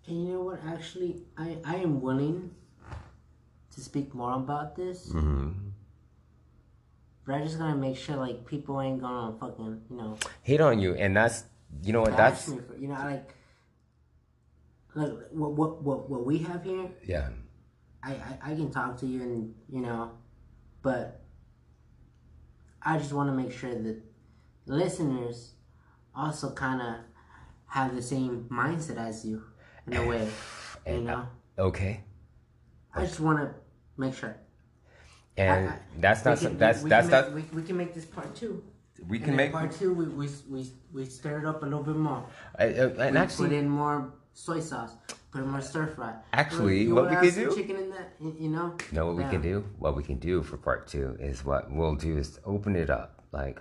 And 0.06 0.26
you 0.26 0.34
know 0.34 0.42
what? 0.42 0.60
Actually, 0.66 1.22
I, 1.36 1.58
I 1.64 1.76
am 1.76 2.00
willing 2.00 2.52
to 3.74 3.80
speak 3.80 4.14
more 4.14 4.34
about 4.34 4.76
this. 4.76 5.08
Mm-hmm. 5.08 5.50
But 7.26 7.34
I 7.34 7.42
just 7.42 7.58
gotta 7.58 7.74
make 7.74 7.96
sure 7.96 8.14
like 8.14 8.46
people 8.46 8.80
ain't 8.80 9.00
gonna 9.00 9.36
fucking 9.38 9.82
you 9.90 9.96
know 9.96 10.16
Hate 10.42 10.60
on 10.60 10.78
you, 10.78 10.94
and 10.94 11.16
that's 11.16 11.42
you 11.82 11.92
know 11.92 12.02
what 12.02 12.16
that's 12.16 12.44
for 12.44 12.62
you 12.78 12.86
know 12.86 12.94
like 12.94 13.34
like 14.94 15.10
what 15.32 15.52
what 15.52 15.82
what 15.82 16.08
what 16.08 16.24
we 16.24 16.38
have 16.38 16.62
here. 16.62 16.88
yeah. 17.04 17.30
I, 18.06 18.10
I 18.12 18.52
I 18.52 18.54
can 18.54 18.70
talk 18.70 18.96
to 19.00 19.06
you 19.06 19.22
and 19.22 19.54
you 19.68 19.80
know, 19.80 20.12
but 20.82 21.20
I 22.82 22.98
just 22.98 23.12
want 23.12 23.28
to 23.30 23.34
make 23.34 23.52
sure 23.52 23.74
that 23.74 23.96
listeners 24.66 25.52
also 26.14 26.52
kind 26.52 26.80
of 26.80 26.94
have 27.66 27.94
the 27.94 28.02
same 28.02 28.46
mindset 28.50 28.96
as 28.96 29.24
you 29.24 29.42
in 29.86 29.94
a 29.96 30.06
way. 30.06 30.24
You 30.86 30.92
And, 30.92 31.04
know, 31.06 31.26
Okay, 31.58 32.04
I 32.94 33.00
just 33.02 33.18
want 33.20 33.38
to 33.40 33.54
make 33.96 34.14
sure. 34.14 34.36
and 35.36 35.68
I- 35.68 35.72
I- 35.72 35.78
that's 35.98 36.24
not 36.24 36.38
can- 36.38 36.46
some, 36.48 36.58
that's 36.58 36.82
we 36.82 36.90
that's 36.90 37.08
make, 37.10 37.34
we, 37.34 37.42
we 37.60 37.62
can 37.66 37.76
make 37.76 37.92
this 37.92 38.04
part 38.06 38.34
two. 38.36 38.62
we 39.08 39.18
can 39.18 39.30
in 39.30 39.36
make 39.36 39.52
part 39.52 39.72
two. 39.72 39.92
We 40.00 40.04
we 40.20 40.28
we 40.48 40.60
we 40.92 41.04
stir 41.06 41.38
it 41.40 41.44
up 41.44 41.62
a 41.62 41.66
little 41.66 41.82
bit 41.82 41.96
more. 41.96 42.22
uh, 42.58 42.62
uh, 42.62 42.64
and 42.64 42.96
we 42.98 43.04
put 43.06 43.16
actually 43.16 43.56
in 43.58 43.68
more 43.68 44.12
soy 44.36 44.60
sauce. 44.60 44.92
Put 45.32 45.42
in 45.42 45.48
more 45.48 45.60
stir 45.60 45.86
fry. 45.88 46.14
Actually, 46.32 46.82
You 46.82 46.94
what 46.94 47.10
we 47.20 47.30
some 47.30 47.44
do- 47.44 47.54
Chicken 47.56 47.76
in 47.76 47.90
that, 47.90 48.12
you 48.20 48.48
know. 48.48 48.76
know 48.92 49.06
what 49.06 49.16
we 49.16 49.24
can 49.24 49.40
do. 49.40 49.64
What 49.78 49.96
we 49.96 50.02
can 50.02 50.18
do 50.18 50.42
for 50.42 50.56
part 50.56 50.86
two 50.86 51.16
is 51.18 51.44
what 51.44 51.70
we'll 51.70 51.94
do 51.96 52.16
is 52.16 52.38
open 52.44 52.76
it 52.76 52.90
up. 52.90 53.22
Like, 53.32 53.60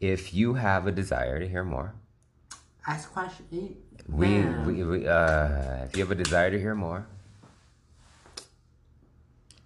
if 0.00 0.34
you 0.34 0.54
have 0.54 0.86
a 0.86 0.92
desire 0.92 1.38
to 1.40 1.48
hear 1.48 1.64
more, 1.64 1.94
Ask 2.86 3.12
questions. 3.12 3.76
we, 4.08 4.40
we, 4.66 4.82
we 4.84 5.06
uh, 5.06 5.84
if 5.84 5.96
you 5.96 6.02
have 6.04 6.10
a 6.10 6.14
desire 6.14 6.50
to 6.50 6.58
hear 6.58 6.74
more, 6.74 7.06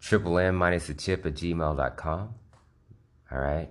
triple 0.01 0.39
M 0.39 0.55
minus 0.57 0.89
a 0.89 0.95
chip 0.95 1.25
at 1.27 1.35
gmail.com. 1.35 2.35
All 3.33 3.39
right. 3.39 3.69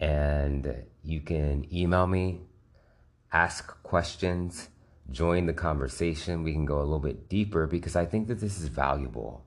And 0.00 0.84
you 1.02 1.20
can 1.20 1.66
email 1.72 2.06
me, 2.06 2.40
ask 3.32 3.82
questions, 3.82 4.68
join 5.10 5.46
the 5.46 5.52
conversation. 5.52 6.42
We 6.42 6.52
can 6.52 6.64
go 6.64 6.78
a 6.78 6.82
little 6.82 6.98
bit 6.98 7.28
deeper 7.28 7.66
because 7.66 7.96
I 7.96 8.04
think 8.06 8.28
that 8.28 8.40
this 8.40 8.60
is 8.60 8.68
valuable. 8.68 9.44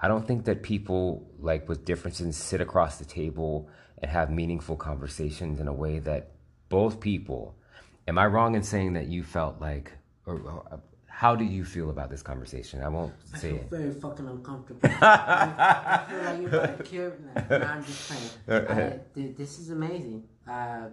I 0.00 0.08
don't 0.08 0.26
think 0.26 0.44
that 0.44 0.62
people 0.62 1.26
like 1.38 1.68
with 1.68 1.84
differences 1.84 2.36
sit 2.36 2.60
across 2.60 2.98
the 2.98 3.04
table 3.04 3.68
and 3.98 4.10
have 4.10 4.30
meaningful 4.30 4.76
conversations 4.76 5.58
in 5.58 5.68
a 5.68 5.72
way 5.72 5.98
that 6.00 6.32
both 6.68 7.00
people. 7.00 7.54
Am 8.08 8.18
I 8.18 8.26
wrong 8.26 8.54
in 8.54 8.62
saying 8.62 8.92
that 8.92 9.06
you 9.08 9.22
felt 9.22 9.60
like, 9.60 9.92
or, 10.26 10.34
or 10.34 10.80
how 11.06 11.34
do 11.34 11.44
you 11.44 11.64
feel 11.64 11.88
about 11.90 12.10
this 12.10 12.22
conversation? 12.22 12.82
I 12.82 12.88
won't 12.88 13.12
I 13.34 13.38
say 13.38 13.48
feel 13.52 13.56
it. 13.60 13.70
very 13.70 13.90
fucking 13.92 14.28
uncomfortable. 14.28 14.80
I 15.00 16.04
feel 16.08 16.18
like 16.22 16.40
you're 16.40 16.48
about 16.64 16.76
to 16.78 16.84
kill 16.84 17.10
me. 17.10 17.42
Nah, 17.58 17.66
I'm 17.72 17.84
just 17.84 18.08
playing. 18.46 18.66
I, 18.68 19.00
th- 19.14 19.36
this 19.36 19.58
is 19.58 19.70
amazing. 19.70 20.24
Uh, 20.48 20.88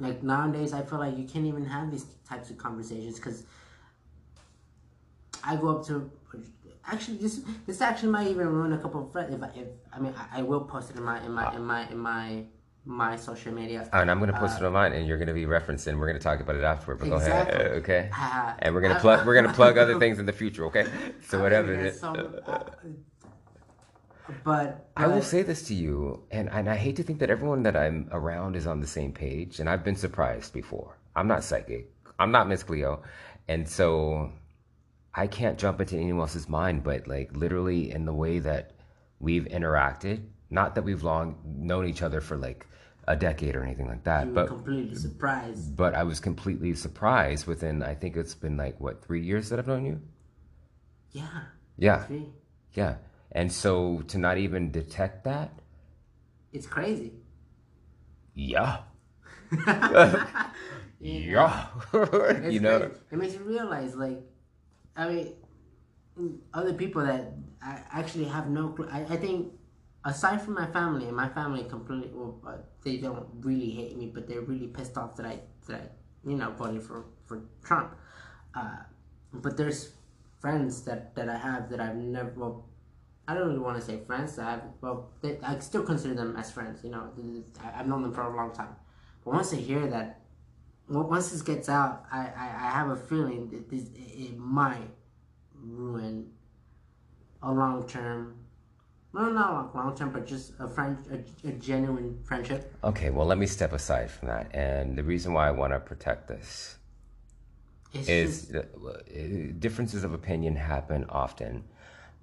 like 0.00 0.22
nowadays, 0.22 0.72
I 0.72 0.82
feel 0.82 0.98
like 0.98 1.16
you 1.16 1.24
can't 1.24 1.46
even 1.46 1.64
have 1.66 1.90
these 1.90 2.06
types 2.28 2.50
of 2.50 2.58
conversations 2.58 3.16
because 3.16 3.44
I 5.44 5.56
go 5.56 5.68
up 5.78 5.86
to. 5.86 6.10
Actually, 6.86 7.18
this 7.18 7.40
this 7.66 7.80
actually 7.80 8.10
might 8.10 8.26
even 8.28 8.48
ruin 8.48 8.72
a 8.72 8.78
couple 8.78 9.04
of 9.04 9.12
friends. 9.12 9.34
If 9.34 9.42
I, 9.42 9.46
if 9.54 9.68
I 9.92 9.98
mean, 10.00 10.14
I, 10.16 10.40
I 10.40 10.42
will 10.42 10.62
post 10.62 10.90
it 10.90 10.96
in 10.96 11.02
my 11.02 11.22
in 11.24 11.32
my 11.32 11.54
in 11.54 11.64
my 11.64 11.88
in 11.88 11.98
my 11.98 12.44
my 12.86 13.14
social 13.16 13.52
media. 13.52 13.88
And 13.92 14.10
I'm 14.10 14.18
going 14.18 14.32
to 14.32 14.38
post 14.38 14.58
it 14.58 14.64
on 14.64 14.72
mine, 14.72 14.92
and 14.94 15.06
you're 15.06 15.18
going 15.18 15.28
to 15.28 15.34
be 15.34 15.44
referencing. 15.44 15.98
we're 15.98 16.06
going 16.06 16.18
to 16.18 16.22
talk 16.22 16.40
about 16.40 16.56
it 16.56 16.64
afterward. 16.64 16.98
But 16.98 17.10
go 17.10 17.16
ahead, 17.16 17.54
uh, 17.54 17.74
okay? 17.80 18.08
Uh, 18.18 18.54
And 18.60 18.74
we're 18.74 18.80
going 18.80 18.92
to 18.94 18.98
I- 18.98 19.02
plug. 19.02 19.26
We're 19.26 19.34
to 19.42 19.52
plug 19.62 19.76
other 19.76 19.98
things 19.98 20.18
in 20.18 20.24
the 20.26 20.32
future, 20.32 20.64
okay? 20.66 20.86
So 21.28 21.38
I 21.38 21.42
whatever. 21.42 21.68
mean, 21.68 21.80
it 21.80 21.82
there's 21.82 21.94
is. 21.94 22.00
some, 22.00 22.34
uh, 22.46 22.58
but 24.44 24.90
I 24.96 25.06
will 25.06 25.22
say 25.22 25.42
this 25.42 25.62
to 25.68 25.74
you, 25.74 26.24
and, 26.30 26.48
and 26.50 26.68
I 26.68 26.76
hate 26.76 26.96
to 26.96 27.02
think 27.02 27.18
that 27.20 27.30
everyone 27.30 27.62
that 27.64 27.76
I'm 27.76 28.08
around 28.12 28.56
is 28.56 28.66
on 28.66 28.80
the 28.80 28.86
same 28.86 29.12
page, 29.12 29.60
and 29.60 29.68
I've 29.68 29.84
been 29.84 29.96
surprised 29.96 30.52
before. 30.52 30.98
I'm 31.16 31.28
not 31.28 31.44
psychic. 31.44 31.90
I'm 32.18 32.30
not 32.30 32.48
Miss 32.48 32.62
Cleo, 32.62 33.02
and 33.48 33.68
so 33.68 34.32
I 35.14 35.26
can't 35.26 35.58
jump 35.58 35.80
into 35.80 35.96
anyone 35.96 36.20
else's 36.20 36.48
mind, 36.48 36.84
but 36.84 37.08
like 37.08 37.34
literally 37.34 37.90
in 37.90 38.04
the 38.04 38.14
way 38.14 38.38
that 38.38 38.72
we've 39.18 39.44
interacted. 39.44 40.24
Not 40.52 40.74
that 40.74 40.82
we've 40.82 41.02
long 41.04 41.38
known 41.44 41.86
each 41.86 42.02
other 42.02 42.20
for 42.20 42.36
like 42.36 42.66
a 43.06 43.16
decade 43.16 43.56
or 43.56 43.62
anything 43.62 43.88
like 43.88 44.04
that, 44.04 44.26
you 44.26 44.28
were 44.30 44.34
but 44.34 44.46
completely 44.48 44.94
surprised. 44.96 45.76
but 45.76 45.94
I 45.94 46.02
was 46.04 46.20
completely 46.20 46.74
surprised 46.74 47.46
within. 47.46 47.82
I 47.82 47.94
think 47.94 48.16
it's 48.16 48.34
been 48.34 48.56
like 48.56 48.80
what 48.80 49.04
three 49.04 49.22
years 49.22 49.48
that 49.48 49.58
I've 49.58 49.66
known 49.66 49.86
you. 49.86 50.00
Yeah. 51.12 51.26
Yeah, 51.76 52.06
See? 52.06 52.28
yeah, 52.74 52.96
and 53.32 53.52
so 53.52 54.02
to 54.08 54.18
not 54.18 54.38
even 54.38 54.70
detect 54.70 55.24
that, 55.24 55.52
It's 56.52 56.66
crazy. 56.66 57.12
yeah. 58.34 58.78
You 61.00 61.20
Yeah. 61.32 61.66
You 62.46 62.60
know, 62.60 62.78
crazy. 62.78 62.90
It 63.10 63.18
makes 63.18 63.34
you 63.34 63.40
realize, 63.40 63.96
like, 63.96 64.20
I 64.96 65.08
mean, 65.08 65.34
other 66.52 66.74
people 66.74 67.04
that 67.04 67.32
I 67.62 67.82
actually 67.92 68.26
have 68.26 68.48
no 68.48 68.70
clue. 68.70 68.88
I, 68.90 69.00
I 69.08 69.16
think 69.16 69.52
aside 70.04 70.42
from 70.42 70.54
my 70.54 70.66
family, 70.66 71.06
and 71.06 71.16
my 71.16 71.28
family 71.28 71.64
completely, 71.64 72.10
well, 72.14 72.40
uh, 72.46 72.58
they 72.84 72.98
don't 72.98 73.26
really 73.40 73.70
hate 73.70 73.96
me, 73.96 74.10
but 74.12 74.28
they're 74.28 74.42
really 74.42 74.68
pissed 74.68 74.96
off 74.98 75.16
that 75.16 75.26
I, 75.26 75.40
that 75.68 75.80
I, 75.80 76.28
you 76.30 76.36
know, 76.36 76.50
voted 76.52 76.82
for 76.82 77.06
for 77.26 77.42
Trump. 77.64 77.94
Uh, 78.54 78.78
but 79.32 79.56
there's 79.56 79.92
friends 80.40 80.82
that 80.84 81.14
that 81.16 81.28
I 81.28 81.36
have 81.38 81.70
that 81.70 81.80
I've 81.80 81.96
never. 81.96 82.32
Well, 82.36 82.66
I 83.30 83.34
don't 83.34 83.46
really 83.46 83.60
want 83.60 83.78
to 83.78 83.84
say 83.84 84.00
friends. 84.06 84.38
I 84.40 84.58
well, 84.80 85.10
they, 85.22 85.38
I 85.42 85.58
still 85.60 85.84
consider 85.84 86.14
them 86.14 86.34
as 86.36 86.50
friends. 86.50 86.82
You 86.82 86.90
know, 86.90 87.10
I've 87.62 87.86
known 87.86 88.02
them 88.02 88.12
for 88.12 88.22
a 88.22 88.36
long 88.36 88.52
time. 88.52 88.74
But 89.24 89.34
once 89.34 89.52
I 89.52 89.56
hear 89.56 89.86
that, 89.86 90.20
once 90.88 91.30
this 91.30 91.42
gets 91.42 91.68
out, 91.68 92.06
I, 92.10 92.22
I, 92.36 92.46
I 92.66 92.70
have 92.70 92.88
a 92.88 92.96
feeling 92.96 93.48
that 93.50 93.70
this 93.70 93.84
it 93.94 94.36
might 94.36 94.90
ruin 95.54 96.32
a 97.40 97.52
long 97.52 97.86
term 97.86 98.34
no, 99.12 99.28
not 99.28 99.74
long 99.74 99.96
term, 99.96 100.12
but 100.12 100.24
just 100.24 100.52
a 100.60 100.68
friend, 100.68 100.96
a, 101.10 101.48
a, 101.48 101.52
genuine 101.52 102.20
friendship. 102.22 102.72
Okay, 102.84 103.10
well, 103.10 103.26
let 103.26 103.38
me 103.38 103.46
step 103.46 103.72
aside 103.72 104.08
from 104.08 104.28
that. 104.28 104.54
And 104.54 104.96
the 104.96 105.02
reason 105.02 105.32
why 105.32 105.48
I 105.48 105.50
want 105.50 105.72
to 105.72 105.80
protect 105.80 106.28
this 106.28 106.78
it's 107.92 108.08
is 108.08 108.42
just, 108.46 108.54
uh, 108.54 109.52
differences 109.58 110.04
of 110.04 110.12
opinion 110.14 110.54
happen 110.54 111.06
often. 111.08 111.64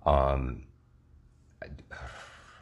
Um, 0.05 0.66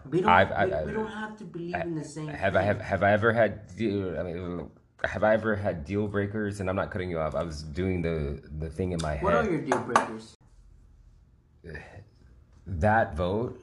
we 0.09 0.21
don't. 0.21 0.29
I've, 0.29 0.49
we, 0.49 0.73
I've, 0.73 0.85
we, 0.85 0.91
don't 0.93 1.11
have 1.11 1.37
to 1.37 1.43
believe 1.43 1.75
I, 1.75 1.81
in 1.81 1.95
the 1.95 2.03
same. 2.03 2.27
Have 2.27 2.53
thing. 2.53 2.61
I 2.61 2.65
have 2.65 2.81
Have 2.81 3.03
I 3.03 3.11
ever 3.11 3.33
had? 3.33 3.61
I 3.79 3.81
mean, 3.81 4.69
have 5.03 5.23
I 5.23 5.33
ever 5.33 5.55
had 5.55 5.85
deal 5.85 6.07
breakers? 6.07 6.59
And 6.59 6.69
I'm 6.69 6.75
not 6.75 6.91
cutting 6.91 7.09
you 7.09 7.19
off. 7.19 7.35
I 7.35 7.43
was 7.43 7.63
doing 7.63 8.01
the 8.01 8.41
the 8.59 8.69
thing 8.69 8.91
in 8.91 8.99
my 9.01 9.17
what 9.17 9.33
head. 9.33 9.43
What 9.43 9.47
are 9.47 9.51
your 9.51 9.61
deal 9.61 9.79
breakers? 9.79 10.37
That 12.67 13.15
vote 13.15 13.61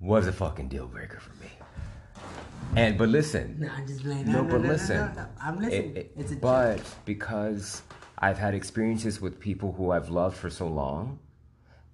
was 0.00 0.26
a 0.26 0.32
fucking 0.32 0.68
deal 0.68 0.86
breaker 0.86 1.20
for 1.20 1.32
me. 1.42 1.50
And 2.76 2.96
but 2.96 3.08
listen, 3.08 3.56
no, 3.58 3.68
I'm 3.68 3.86
just 3.86 4.02
playing. 4.02 4.26
No, 4.26 4.42
no, 4.42 4.50
but 4.50 4.62
no, 4.62 4.68
listen, 4.68 4.96
no, 4.96 5.12
no, 5.22 5.26
I'm 5.42 5.58
listening. 5.58 5.96
It, 5.96 5.96
it, 5.96 6.12
it's 6.16 6.32
a 6.32 6.36
but 6.36 6.76
joke. 6.76 6.86
because 7.04 7.82
I've 8.18 8.38
had 8.38 8.54
experiences 8.54 9.20
with 9.20 9.40
people 9.40 9.72
who 9.72 9.90
I've 9.90 10.08
loved 10.08 10.36
for 10.36 10.50
so 10.50 10.68
long 10.68 11.18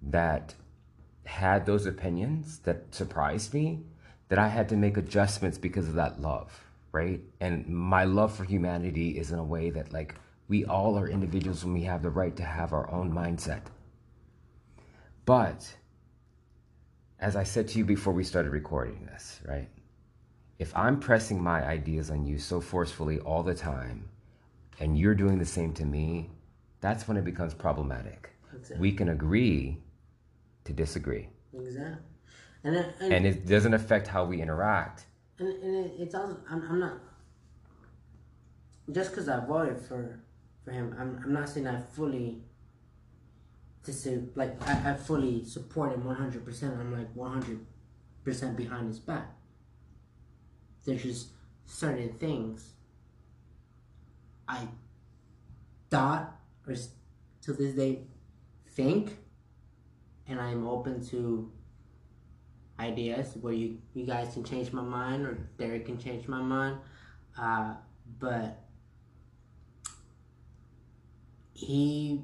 that 0.02 0.54
had 1.26 1.66
those 1.66 1.86
opinions 1.86 2.58
that 2.60 2.94
surprised 2.94 3.52
me 3.52 3.82
that 4.28 4.38
I 4.38 4.48
had 4.48 4.68
to 4.70 4.76
make 4.76 4.96
adjustments 4.96 5.58
because 5.58 5.88
of 5.88 5.94
that 5.94 6.20
love, 6.20 6.64
right? 6.92 7.20
And 7.40 7.66
my 7.68 8.04
love 8.04 8.34
for 8.34 8.44
humanity 8.44 9.18
is 9.18 9.32
in 9.32 9.38
a 9.38 9.44
way 9.44 9.70
that 9.70 9.92
like 9.92 10.14
we 10.48 10.64
all 10.64 10.98
are 10.98 11.08
individuals 11.08 11.64
and 11.64 11.74
we 11.74 11.82
have 11.82 12.02
the 12.02 12.10
right 12.10 12.34
to 12.36 12.44
have 12.44 12.72
our 12.72 12.90
own 12.90 13.12
mindset. 13.12 13.62
But 15.24 15.74
as 17.18 17.34
I 17.34 17.42
said 17.42 17.68
to 17.68 17.78
you 17.78 17.84
before 17.84 18.12
we 18.12 18.24
started 18.24 18.52
recording 18.52 19.06
this, 19.06 19.40
right? 19.46 19.68
If 20.58 20.74
I'm 20.76 20.98
pressing 21.00 21.42
my 21.42 21.64
ideas 21.64 22.10
on 22.10 22.24
you 22.24 22.38
so 22.38 22.60
forcefully 22.60 23.18
all 23.20 23.42
the 23.42 23.54
time, 23.54 24.08
and 24.78 24.98
you're 24.98 25.14
doing 25.14 25.38
the 25.38 25.44
same 25.44 25.72
to 25.74 25.84
me, 25.84 26.30
that's 26.80 27.08
when 27.08 27.16
it 27.16 27.24
becomes 27.24 27.54
problematic. 27.54 28.30
Exactly. 28.54 28.78
We 28.78 28.92
can 28.92 29.08
agree 29.08 29.78
to 30.66 30.72
disagree. 30.72 31.28
Exactly. 31.54 31.96
And 32.64 32.76
it, 32.76 32.94
and, 33.00 33.12
and 33.12 33.26
it 33.26 33.46
doesn't 33.46 33.74
affect 33.74 34.08
how 34.08 34.24
we 34.24 34.40
interact. 34.42 35.06
And, 35.38 35.48
and 35.62 35.86
it, 35.86 35.92
it's 35.98 36.14
also, 36.14 36.38
I'm, 36.50 36.62
I'm 36.68 36.80
not, 36.80 36.94
just 38.92 39.10
because 39.10 39.28
I 39.28 39.44
voted 39.44 39.80
for, 39.80 40.20
for 40.64 40.70
him, 40.70 40.94
I'm, 40.98 41.20
I'm 41.24 41.32
not 41.32 41.48
saying 41.48 41.66
I 41.66 41.80
fully 41.80 42.42
to 43.84 43.92
say 43.92 44.18
like 44.34 44.60
I, 44.68 44.90
I 44.90 44.94
fully 44.94 45.44
support 45.44 45.92
him 45.92 46.04
one 46.04 46.16
hundred 46.16 46.44
percent. 46.44 46.74
I'm 46.78 46.92
like 46.92 47.14
one 47.14 47.34
hundred 47.34 47.64
percent 48.24 48.56
behind 48.56 48.88
his 48.88 48.98
back. 48.98 49.28
There's 50.84 51.02
just 51.02 51.28
certain 51.66 52.12
things 52.14 52.72
I 54.48 54.66
thought 55.88 56.36
or 56.66 56.74
to 57.42 57.52
this 57.52 57.74
day 57.74 58.00
think, 58.70 59.16
and 60.28 60.40
I'm 60.40 60.66
open 60.66 61.04
to 61.08 61.50
ideas 62.78 63.36
where 63.40 63.52
you 63.52 63.78
you 63.94 64.04
guys 64.04 64.34
can 64.34 64.44
change 64.44 64.72
my 64.72 64.82
mind 64.82 65.26
or 65.26 65.38
Derek 65.58 65.86
can 65.86 65.98
change 65.98 66.28
my 66.28 66.40
mind, 66.40 66.78
uh, 67.38 67.74
but 68.18 68.62
he 71.54 72.22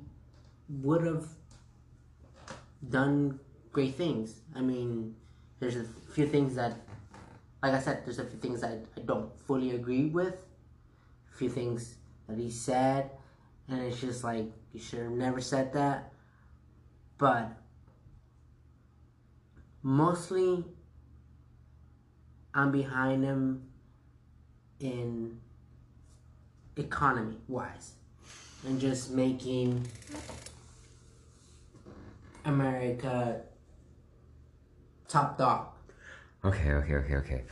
would 0.68 1.04
have 1.04 1.26
done 2.88 3.40
great 3.72 3.94
things. 3.94 4.40
I 4.54 4.60
mean, 4.60 5.14
there's 5.60 5.76
a 5.76 5.84
few 6.14 6.26
things 6.26 6.54
that, 6.56 6.76
like 7.62 7.72
I 7.72 7.80
said, 7.80 8.02
there's 8.04 8.18
a 8.18 8.24
few 8.24 8.38
things 8.38 8.60
that 8.60 8.84
I 8.96 9.00
don't 9.00 9.30
fully 9.46 9.70
agree 9.70 10.06
with. 10.06 10.44
A 11.32 11.36
few 11.36 11.48
things 11.48 11.96
that 12.28 12.38
he 12.38 12.50
said, 12.50 13.10
and 13.68 13.80
it's 13.80 14.00
just 14.00 14.22
like 14.22 14.52
you 14.72 14.80
should 14.80 15.00
have 15.00 15.12
never 15.12 15.40
said 15.40 15.72
that. 15.72 16.12
But 17.16 17.52
mostly, 19.82 20.64
I'm 22.54 22.70
behind 22.70 23.24
him 23.24 23.68
in 24.80 25.40
economy 26.76 27.36
wise 27.48 27.92
and 28.66 28.80
just 28.80 29.10
making 29.10 29.86
America 32.44 33.40
top 35.08 35.38
dog. 35.38 35.66
Okay, 36.44 36.72
okay, 36.72 36.94
okay, 36.94 37.16
okay. 37.16 37.44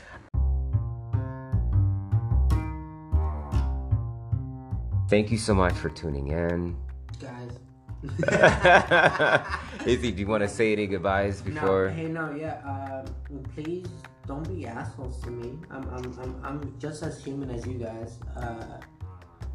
Thank 5.09 5.31
you 5.33 5.39
so 5.39 5.55
much 5.55 5.75
for 5.75 5.91
tuning 5.91 6.29
in. 6.29 6.77
Guys. 7.21 7.59
Izzy, 9.87 10.13
do 10.13 10.21
you 10.21 10.27
want 10.27 10.43
to 10.43 10.49
say 10.49 10.73
any 10.73 10.87
goodbyes 10.87 11.43
before? 11.43 11.89
No, 11.89 11.95
hey, 11.95 12.09
no, 12.09 12.35
yeah. 12.35 12.61
Um, 12.65 13.45
please 13.55 13.87
don't 14.27 14.49
be 14.49 14.67
assholes 14.67 15.21
to 15.23 15.31
me. 15.31 15.59
I'm, 15.71 15.85
I'm, 15.91 16.19
I'm, 16.21 16.41
I'm 16.45 16.79
just 16.79 17.03
as 17.03 17.23
human 17.23 17.51
as 17.51 17.67
you 17.67 17.75
guys. 17.75 18.19
Uh, 18.37 18.79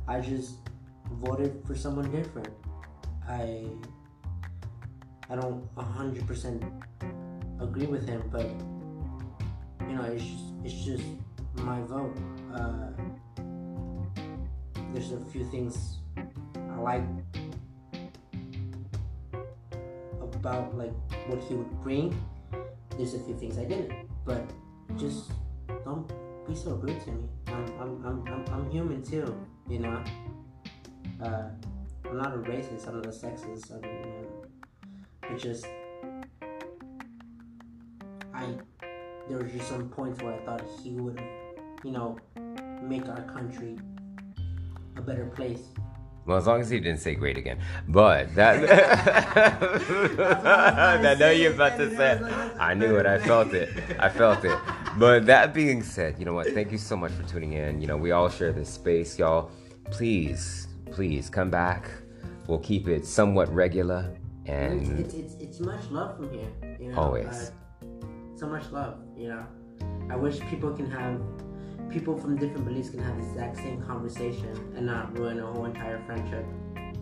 I 0.08 0.20
just 0.20 0.58
voted 1.14 1.64
for 1.66 1.76
someone 1.76 2.12
different. 2.12 2.50
I 3.28 3.66
I 5.30 5.36
don't 5.36 5.68
hundred 5.76 6.28
percent 6.28 6.64
agree 7.60 7.88
with 7.88 8.08
him, 8.08 8.22
but 8.32 8.46
you 9.88 9.96
know, 9.96 10.04
it's 10.04 10.24
just, 10.24 10.44
it's 10.64 10.86
just 10.86 11.04
my 11.56 11.82
vote. 11.82 12.16
Uh, 12.54 12.92
there's 14.94 15.12
a 15.12 15.20
few 15.32 15.44
things 15.46 15.98
I 16.16 16.78
like 16.78 17.04
about 20.46 20.78
like 20.78 20.94
what 21.26 21.42
he 21.44 21.56
would 21.56 21.82
bring. 21.82 22.16
There's 22.98 23.16
a 23.16 23.20
few 23.20 23.36
things 23.36 23.58
I 23.58 23.66
didn't, 23.66 24.08
but 24.26 24.44
just 24.96 25.32
don't 25.84 26.08
be 26.48 26.54
so 26.54 26.76
rude 26.76 27.02
to 27.06 27.12
me. 27.12 27.28
I'm 27.48 27.66
I'm 27.82 28.06
I'm 28.06 28.28
I'm, 28.28 28.46
I'm 28.54 28.70
human 28.70 29.02
too, 29.02 29.36
you 29.68 29.80
know. 29.80 30.04
Uh, 31.20 31.50
I'm 32.08 32.18
not 32.18 32.36
a 32.36 32.38
racist. 32.38 32.88
I'm 32.88 32.98
not 32.98 33.08
a 33.08 33.10
sexist. 33.10 33.72
I'm, 33.74 33.84
you 33.84 34.06
know, 34.06 35.34
it 35.34 35.38
just 35.40 35.66
I 38.32 38.46
there 39.28 39.40
was 39.40 39.52
just 39.52 39.68
some 39.68 39.90
points 39.90 40.22
where 40.22 40.40
I 40.40 40.46
thought 40.46 40.64
he 40.84 40.92
would, 40.92 41.20
you 41.84 41.92
know, 41.92 42.20
make 42.84 43.10
our 43.10 43.24
country 43.24 43.80
a 44.96 45.02
better 45.02 45.26
place. 45.26 45.64
Well, 46.26 46.38
as 46.38 46.48
long 46.48 46.60
as 46.60 46.70
he 46.70 46.80
didn't 46.80 47.00
say 47.00 47.14
great 47.14 47.38
again. 47.38 47.60
But 47.88 48.34
that 48.36 48.66
I 51.06 51.16
know 51.16 51.30
you're 51.30 51.54
about 51.54 51.78
to 51.78 51.96
say 51.96 52.20
I 52.60 52.74
knew 52.74 52.96
it, 52.96 53.06
I 53.06 53.20
felt 53.20 53.54
it. 53.54 53.70
I 54.00 54.10
felt 54.10 54.44
it. 54.44 54.58
But 54.98 55.28
that 55.28 55.54
being 55.54 55.84
said, 55.84 56.18
you 56.18 56.26
know 56.26 56.34
what? 56.34 56.48
Thank 56.48 56.72
you 56.72 56.78
so 56.78 56.96
much 56.96 57.12
for 57.12 57.24
tuning 57.24 57.54
in. 57.54 57.80
You 57.80 57.88
know, 57.88 57.98
we 57.98 58.12
all 58.12 58.30
share 58.30 58.52
this 58.52 58.70
space, 58.70 59.20
y'all. 59.20 59.52
Please, 59.92 60.68
please 60.92 61.30
come 61.30 61.52
back. 61.52 61.90
We'll 62.48 62.60
keep 62.60 62.88
it 62.88 63.06
somewhat 63.06 63.54
regular 63.54 64.16
and 64.46 65.00
it's, 65.00 65.14
it's, 65.14 65.34
it's, 65.36 65.60
much 65.60 65.90
love 65.90 66.18
from 66.18 66.32
here. 66.32 66.48
You 66.80 66.92
know, 66.92 67.00
always 67.00 67.26
uh, 67.26 67.50
so 68.36 68.48
much 68.48 68.72
love. 68.72 69.00
You 69.18 69.30
know, 69.30 69.46
I 70.10 70.16
wish 70.16 70.40
people 70.42 70.72
can 70.72 70.90
have 70.92 71.20
people 71.90 72.18
from 72.18 72.38
different 72.38 72.66
beliefs 72.66 72.90
can 72.90 73.00
have 73.00 73.18
the 73.18 73.24
exact 73.24 73.58
same 73.58 73.82
conversation 73.82 74.74
and 74.76 74.86
not 74.86 75.18
ruin 75.18 75.40
a 75.40 75.46
whole 75.46 75.66
entire 75.66 76.02
friendship. 76.06 76.46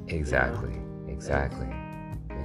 Exactly. 0.08 0.74
You 0.74 0.78
know? 0.78 1.12
Exactly. 1.12 1.68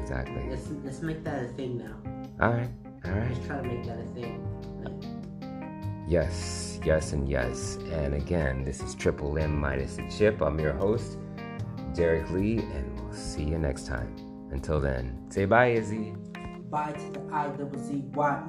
exactly. 0.00 0.48
Let's 0.48 0.68
let's 0.84 1.02
make 1.02 1.24
that 1.24 1.44
a 1.44 1.48
thing 1.48 1.78
now. 1.78 1.96
All 2.40 2.52
right. 2.52 2.70
All 3.04 3.12
right. 3.12 3.30
Let's 3.30 3.46
try 3.46 3.56
to 3.56 3.62
make 3.62 3.84
that 3.84 3.98
a 3.98 4.06
thing. 4.14 4.44
Like, 4.82 5.04
yes, 6.06 6.80
yes, 6.84 7.12
and 7.12 7.28
yes. 7.28 7.78
And 7.92 8.14
again, 8.14 8.64
this 8.64 8.80
is 8.82 8.94
Triple 8.94 9.38
M 9.38 9.58
minus 9.58 9.96
the 9.96 10.08
chip. 10.10 10.40
I'm 10.42 10.58
your 10.60 10.74
host, 10.74 11.18
Derek 11.94 12.30
Lee, 12.30 12.58
and 12.58 13.00
we'll 13.00 13.12
see 13.12 13.44
you 13.44 13.58
next 13.58 13.86
time. 13.86 14.14
Until 14.50 14.80
then, 14.80 15.18
say 15.30 15.44
bye, 15.44 15.72
Izzy. 15.72 16.14
Bye 16.70 16.92
to 16.92 17.12
the 17.12 17.34
I 17.34 17.48
double 17.48 17.78
Z 17.78 18.04
Y. 18.14 18.42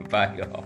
Bye, 0.10 0.36
y'all. 0.36 0.64